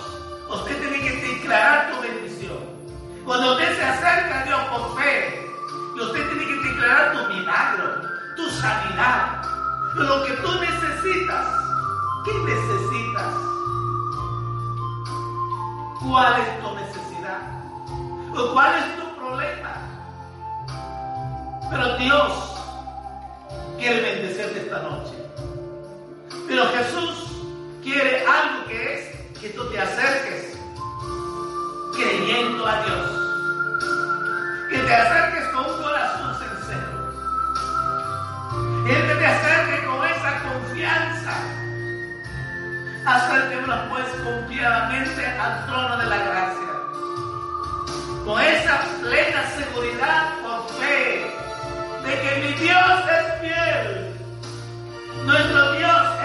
usted 0.48 0.80
tiene 0.80 1.00
que 1.02 1.34
declarar 1.34 1.92
tu 1.92 2.02
bendición. 2.02 2.58
Cuando 3.24 3.52
usted 3.52 3.76
se 3.76 3.84
acerca 3.84 4.40
a 4.40 4.44
Dios 4.44 4.60
por 4.72 5.00
fe, 5.00 5.46
usted 6.00 6.28
tiene 6.30 6.46
que 6.46 6.68
declarar 6.68 7.12
tu 7.12 7.34
milagro, 7.34 8.02
tu 8.34 8.50
sanidad, 8.50 9.40
lo 9.94 10.24
que 10.24 10.32
tú 10.32 10.50
necesitas. 10.60 11.46
¿Qué 12.24 12.34
necesitas? 12.34 13.57
¿Cuál 16.00 16.40
es 16.40 16.60
tu 16.60 16.74
necesidad? 16.74 17.40
¿O 18.32 18.52
cuál 18.52 18.72
es 18.78 18.96
tu 18.96 19.16
problema? 19.16 19.74
Pero 21.70 21.96
Dios 21.98 22.32
quiere 23.78 24.00
bendecirte 24.00 24.60
esta 24.60 24.80
noche. 24.82 25.14
Pero 26.46 26.66
Jesús 26.66 27.42
quiere 27.82 28.24
algo 28.24 28.64
que 28.68 28.94
es 28.94 29.40
que 29.40 29.48
tú 29.50 29.68
te 29.70 29.80
acerques 29.80 30.56
creyendo 31.94 32.64
a 32.64 32.84
Dios. 32.84 33.10
Que 34.70 34.78
te 34.78 34.94
acerques 34.94 35.48
con 35.48 35.66
un 35.66 35.82
corazón 35.82 36.36
sincero. 36.38 37.12
Él 38.86 39.18
te 39.18 39.26
acerque 39.26 39.84
con 39.84 40.06
esa 40.06 40.42
confianza. 40.44 41.57
Acérquenos 43.04 43.80
pues 43.88 44.06
confiadamente 44.24 45.26
al 45.26 45.66
trono 45.66 45.96
de 45.96 46.06
la 46.06 46.16
gracia. 46.16 46.72
Con 48.24 48.40
esa 48.42 48.80
plena 49.00 49.44
seguridad 49.56 50.34
por 50.42 50.68
fe 50.78 51.34
de 52.04 52.20
que 52.20 52.36
mi 52.42 52.52
Dios 52.64 53.00
es 53.18 53.40
fiel. 53.40 54.14
Nuestro 55.24 55.72
Dios 55.72 56.17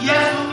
Y 0.00 0.47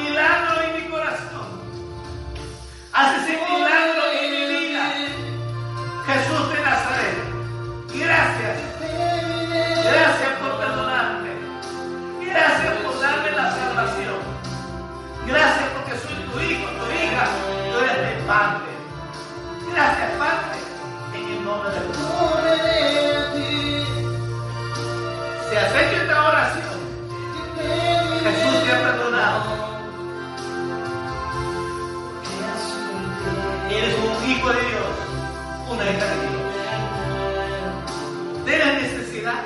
Tienes 38.44 38.82
necesidad, 38.82 39.44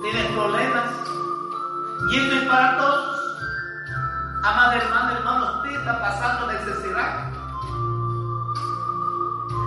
tienes 0.00 0.26
problemas, 0.28 0.90
y 2.10 2.16
esto 2.16 2.34
es 2.34 2.44
para 2.44 2.78
todos. 2.78 3.18
Amada 4.42 4.76
hermana, 4.76 5.12
hermano, 5.18 5.56
usted 5.56 5.78
está 5.78 6.00
pasando 6.00 6.46
necesidad. 6.50 7.30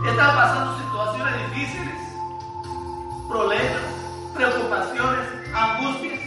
Está 0.07 0.36
pasando 0.36 0.78
situaciones 0.80 1.51
difíciles, 1.51 1.99
problemas, 3.30 3.84
preocupaciones, 4.34 5.28
angustias. 5.53 6.20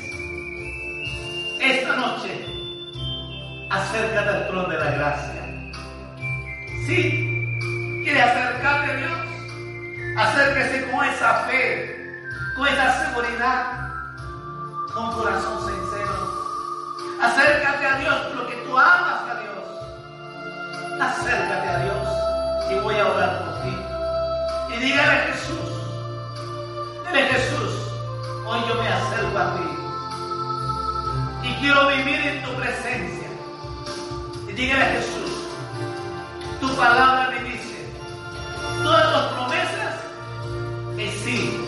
Esta 1.61 1.97
noche, 1.97 2.47
acércate 3.69 4.29
al 4.29 4.47
trono 4.47 4.69
de 4.69 4.79
la 4.79 4.91
gracia. 4.93 5.43
Sí, 6.87 7.34
quiere 8.05 8.21
acercarte 8.21 8.91
a 8.91 8.97
Dios. 8.97 9.19
Acérquese 10.19 10.91
con 10.91 11.05
esa 11.07 11.35
fe, 11.47 12.23
con 12.55 12.69
esa 12.69 13.07
seguridad, 13.07 13.65
con 14.93 15.11
corazón 15.13 15.59
sincero. 15.67 16.15
Acércate 17.21 17.87
a 17.87 17.99
Dios 17.99 18.15
porque 18.37 18.57
tú 18.67 18.79
amas 18.79 19.23
a 19.31 19.41
Dios. 19.41 21.01
Acércate 21.01 21.69
a 21.69 21.79
Dios 21.79 22.09
y 22.71 22.75
voy 22.81 22.97
a 22.97 23.09
orar 23.09 23.39
por 23.39 23.63
ti. 23.63 23.77
Y 24.75 24.77
dígale 24.85 25.13
a 25.13 25.27
Jesús, 25.33 25.71
dile 27.07 27.27
Jesús, 27.27 27.73
hoy 28.47 28.61
yo 28.69 28.75
me 28.83 28.89
acerco 28.89 29.39
a 29.39 29.57
ti. 29.57 31.49
Y 31.49 31.55
quiero 31.55 31.89
vivir 31.89 32.21
en 32.21 32.43
tu 32.45 32.55
presencia. 32.55 33.29
Y 34.47 34.53
dígale 34.53 34.85
a 34.85 34.89
Jesús, 34.91 35.31
tu 36.61 36.77
palabra 36.77 37.31
me 37.31 37.43
dice, 37.43 37.54
todas 38.83 39.13
tus 39.13 39.33
promesas 39.33 39.95
es 40.99 41.21
sí. 41.23 41.61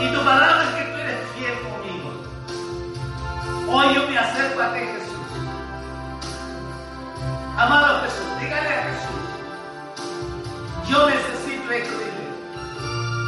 Y 0.00 0.08
tu 0.12 0.24
palabra 0.24 0.64
es 0.64 0.70
que 0.70 0.90
tú 0.90 0.98
eres 0.98 1.18
fiel 1.36 1.54
conmigo. 1.60 2.10
Hoy 3.72 3.94
yo 3.94 4.08
me 4.08 4.18
acerco 4.18 4.62
a 4.62 4.72
ti, 4.72 4.80
Jesús. 4.80 5.10
Amado 7.56 8.00
Jesús, 8.02 8.40
dígale 8.40 8.68
a 8.68 8.82
Jesús, 8.84 9.20
yo 10.88 11.10
necesito 11.10 11.70
esto 11.70 11.98
de 11.98 12.04
ti. 12.06 12.10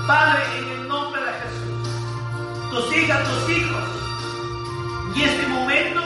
Padre, 0.07 0.43
en 0.59 0.68
el 0.68 0.89
nombre 0.89 1.20
de 1.20 1.33
Jesús, 1.33 1.89
tus 2.70 2.97
hijas, 2.97 3.20
tus 3.28 3.51
hijos, 3.51 3.85
y 5.14 5.22
este 5.22 5.47
momento 5.49 6.01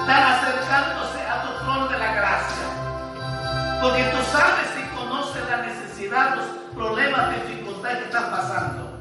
están 0.00 0.22
acercándose 0.32 1.20
a 1.26 1.42
tu 1.42 1.64
trono 1.64 1.88
de 1.88 1.98
la 1.98 2.14
gracia. 2.14 2.66
Porque 3.80 4.02
tú 4.04 4.18
sabes 4.30 4.69
necesidad, 6.00 6.38
problemas, 6.74 7.34
dificultades 7.42 7.98
que 7.98 8.04
están 8.04 8.30
pasando. 8.30 9.00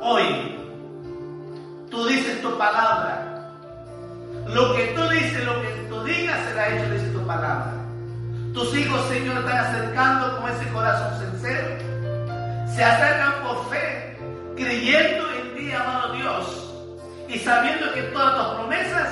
Hoy, 0.00 0.58
tú 1.90 2.06
dices 2.06 2.40
tu 2.42 2.56
palabra. 2.58 3.52
Lo 4.46 4.74
que 4.74 4.86
tú 4.86 5.08
dices, 5.10 5.44
lo 5.44 5.60
que 5.62 5.68
tú 5.88 6.02
digas 6.02 6.38
será 6.48 6.68
hecho, 6.68 6.90
dice 6.90 7.08
tu 7.10 7.24
palabra. 7.26 7.74
Tus 8.52 8.74
hijos, 8.76 9.00
Señor, 9.08 9.38
están 9.38 9.58
acercando 9.58 10.40
con 10.40 10.50
ese 10.50 10.68
corazón 10.72 11.30
sincero. 11.30 11.68
Se 12.74 12.82
acercan 12.82 13.42
por 13.44 13.68
fe, 13.70 14.18
creyendo 14.56 15.30
en 15.32 15.54
ti, 15.56 15.72
amado 15.72 16.14
Dios. 16.14 16.74
Y 17.28 17.38
sabiendo 17.38 17.92
que 17.92 18.02
todas 18.02 18.36
tus 18.36 18.54
promesas 18.56 19.08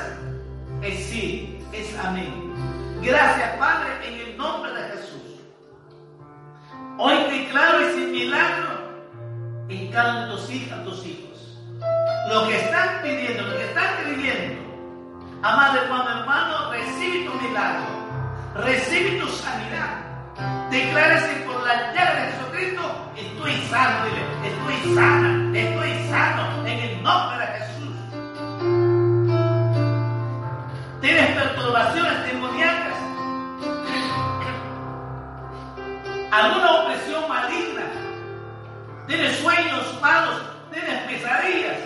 es 0.82 1.04
sí, 1.06 1.64
es 1.72 1.96
amén. 2.04 2.52
Gracias, 3.02 3.56
Padre, 3.58 3.90
en 4.04 4.28
el 4.28 4.36
nombre 4.36 4.72
de 4.72 4.77
Hoy 7.00 7.14
declaro 7.30 7.78
ese 7.78 8.08
milagro 8.08 8.70
en 9.68 9.86
cada 9.92 10.26
de 10.26 10.32
tus 10.32 10.50
hijas, 10.50 10.82
tus 10.82 11.06
hijos. 11.06 11.56
lo 12.28 12.48
que 12.48 12.56
están 12.56 13.02
pidiendo, 13.02 13.44
lo 13.44 13.56
que 13.56 13.64
están 13.66 13.86
creyendo. 14.02 14.60
Amado 15.42 15.80
hermano, 15.80 16.10
hermano, 16.18 16.72
recibe 16.72 17.24
tu 17.24 17.34
milagro, 17.40 17.86
recibe 18.56 19.20
tu 19.20 19.28
sanidad. 19.28 20.70
Declárese 20.72 21.34
por 21.46 21.64
la 21.64 21.92
llaga 21.92 22.14
de 22.14 22.32
Jesucristo, 22.32 23.12
estoy 23.16 23.52
sano, 23.70 24.04
dile, 24.04 24.22
estoy 24.48 24.94
sana, 24.96 25.56
estoy 25.56 26.08
sano 26.10 26.66
en 26.66 26.78
el 26.80 27.02
nombre 27.04 27.46
de 27.46 27.52
Jesús. 27.58 27.94
Tienes 31.00 31.30
perturbaciones 31.30 32.26
demoníacas, 32.26 32.87
alguna 36.30 36.82
opresión 36.82 37.28
maligna, 37.28 37.84
tienes 39.06 39.38
sueños 39.38 40.00
malos, 40.00 40.40
tienes 40.72 41.02
pesadillas. 41.04 41.78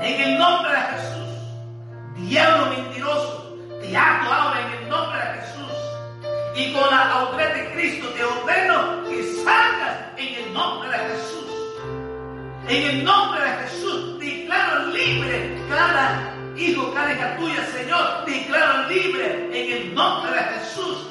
En 0.00 0.20
el 0.20 0.38
nombre 0.38 0.72
de 0.72 0.78
Jesús, 0.78 2.28
diablo 2.28 2.66
mentiroso, 2.66 3.56
te 3.80 3.96
ato 3.96 4.32
ahora 4.32 4.60
en 4.60 4.82
el 4.82 4.88
nombre 4.88 5.18
de 5.18 5.40
Jesús. 5.40 5.72
Y 6.54 6.72
con 6.72 6.90
la 6.90 7.10
autoridad 7.12 7.54
de 7.54 7.72
Cristo 7.72 8.08
te 8.10 8.24
ordeno 8.24 9.04
que 9.08 9.22
salgas 9.44 9.96
en 10.16 10.44
el 10.44 10.52
nombre 10.52 10.90
de 10.90 10.98
Jesús. 10.98 11.46
En 12.68 12.82
el 12.90 13.04
nombre 13.04 13.40
de 13.42 13.50
Jesús, 13.68 14.18
declaro 14.18 14.86
libre 14.86 15.56
cada 15.70 16.34
hijo, 16.56 16.92
cada 16.92 17.12
hija 17.12 17.36
tuya, 17.36 17.64
Señor. 17.66 18.24
Declaro 18.26 18.88
libre 18.88 19.48
en 19.52 19.72
el 19.72 19.94
nombre 19.94 20.32
de 20.32 20.40
Jesús. 20.40 21.05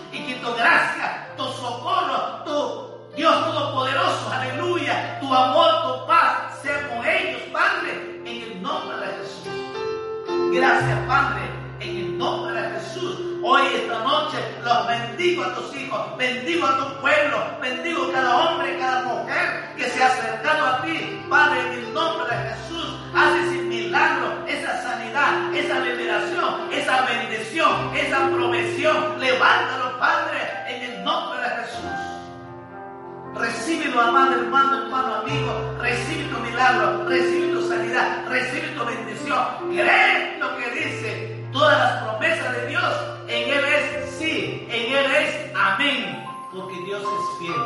Amado 33.94 34.34
hermano, 34.34 34.84
hermano, 34.84 35.16
amigo. 35.16 35.76
Recibe 35.80 36.26
tu 36.26 36.40
milagro, 36.40 37.06
recibe 37.08 37.54
tu 37.54 37.70
sanidad, 37.70 38.26
recibe 38.28 38.68
tu 38.70 38.84
bendición. 38.84 39.40
Cree 39.70 40.38
lo 40.40 40.58
que 40.58 40.70
dice 40.72 41.46
todas 41.54 41.78
las 41.78 42.04
promesas 42.04 42.52
de 42.56 42.68
Dios. 42.68 42.94
En 43.28 43.50
Él 43.54 43.64
es 43.64 44.16
sí, 44.18 44.68
en 44.70 44.94
Él 44.94 45.12
es 45.12 45.52
amén. 45.56 46.26
Porque 46.54 46.82
Dios 46.82 47.04
es 47.04 47.40
fiel. 47.40 47.62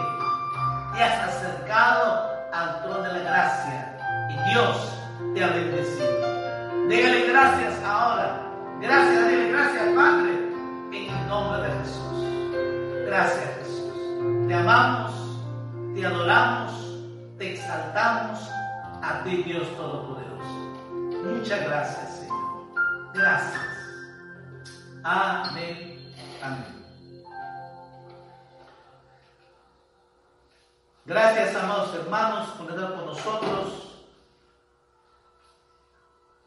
Te 0.94 1.04
has 1.04 1.30
acercado 1.30 2.30
al 2.54 2.84
trono 2.84 3.02
de 3.02 3.14
la 3.14 3.20
gracia 3.20 3.98
y 4.30 4.52
Dios 4.52 4.94
te 5.34 5.44
ha 5.44 5.48
bendecido. 5.48 6.88
Dígale 6.90 7.28
gracias 7.28 7.84
ahora. 7.84 8.42
Gracias, 8.82 9.28
dile 9.30 9.50
gracias, 9.52 9.84
Padre, 9.96 10.32
en 10.92 11.10
el 11.10 11.28
nombre 11.28 11.62
de 11.62 11.80
Jesús. 11.80 13.06
Gracias, 13.08 13.58
Jesús. 13.60 14.48
Te 14.48 14.54
amamos 14.54 15.19
te 16.00 16.06
adoramos, 16.06 16.72
te 17.38 17.54
exaltamos 17.54 18.39
a 19.02 19.22
ti, 19.24 19.43
Dios 19.43 19.68
Todopoderoso. 19.76 20.43
Muchas 21.24 21.64
gracias, 21.66 22.20
Señor. 22.20 22.68
Gracias. 23.14 23.62
Amén. 25.04 26.14
Amén. 26.41 26.80
Gracias, 31.06 31.56
amados 31.56 31.93
hermanos, 31.95 32.50
por 32.52 32.70
estar 32.70 32.93
con 32.93 33.06
nosotros. 33.06 34.06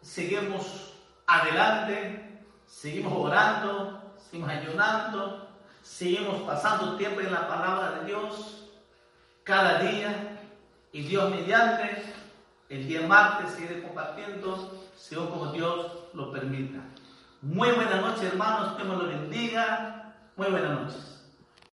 Seguimos 0.00 0.94
adelante, 1.26 2.42
seguimos 2.66 3.12
orando, 3.14 4.14
seguimos 4.16 4.50
ayunando, 4.50 5.48
seguimos 5.82 6.42
pasando 6.42 6.96
tiempo 6.96 7.20
en 7.20 7.32
la 7.32 7.48
palabra 7.48 7.90
de 7.98 8.06
Dios 8.06 8.61
cada 9.44 9.78
día 9.80 10.38
y 10.92 11.02
Dios 11.02 11.30
mediante 11.30 12.02
el 12.68 12.86
día 12.86 13.06
martes 13.06 13.52
seguiré 13.52 13.82
compartiendo 13.82 14.88
según 14.96 15.26
como 15.28 15.52
Dios 15.52 15.92
lo 16.14 16.32
permita. 16.32 16.78
Muy 17.42 17.70
buenas 17.72 18.00
noches 18.00 18.24
hermanos, 18.24 18.76
que 18.76 18.84
me 18.84 18.96
lo 18.96 19.06
bendiga. 19.06 20.14
Muy 20.36 20.48
buenas 20.48 20.70
noches. 20.70 21.11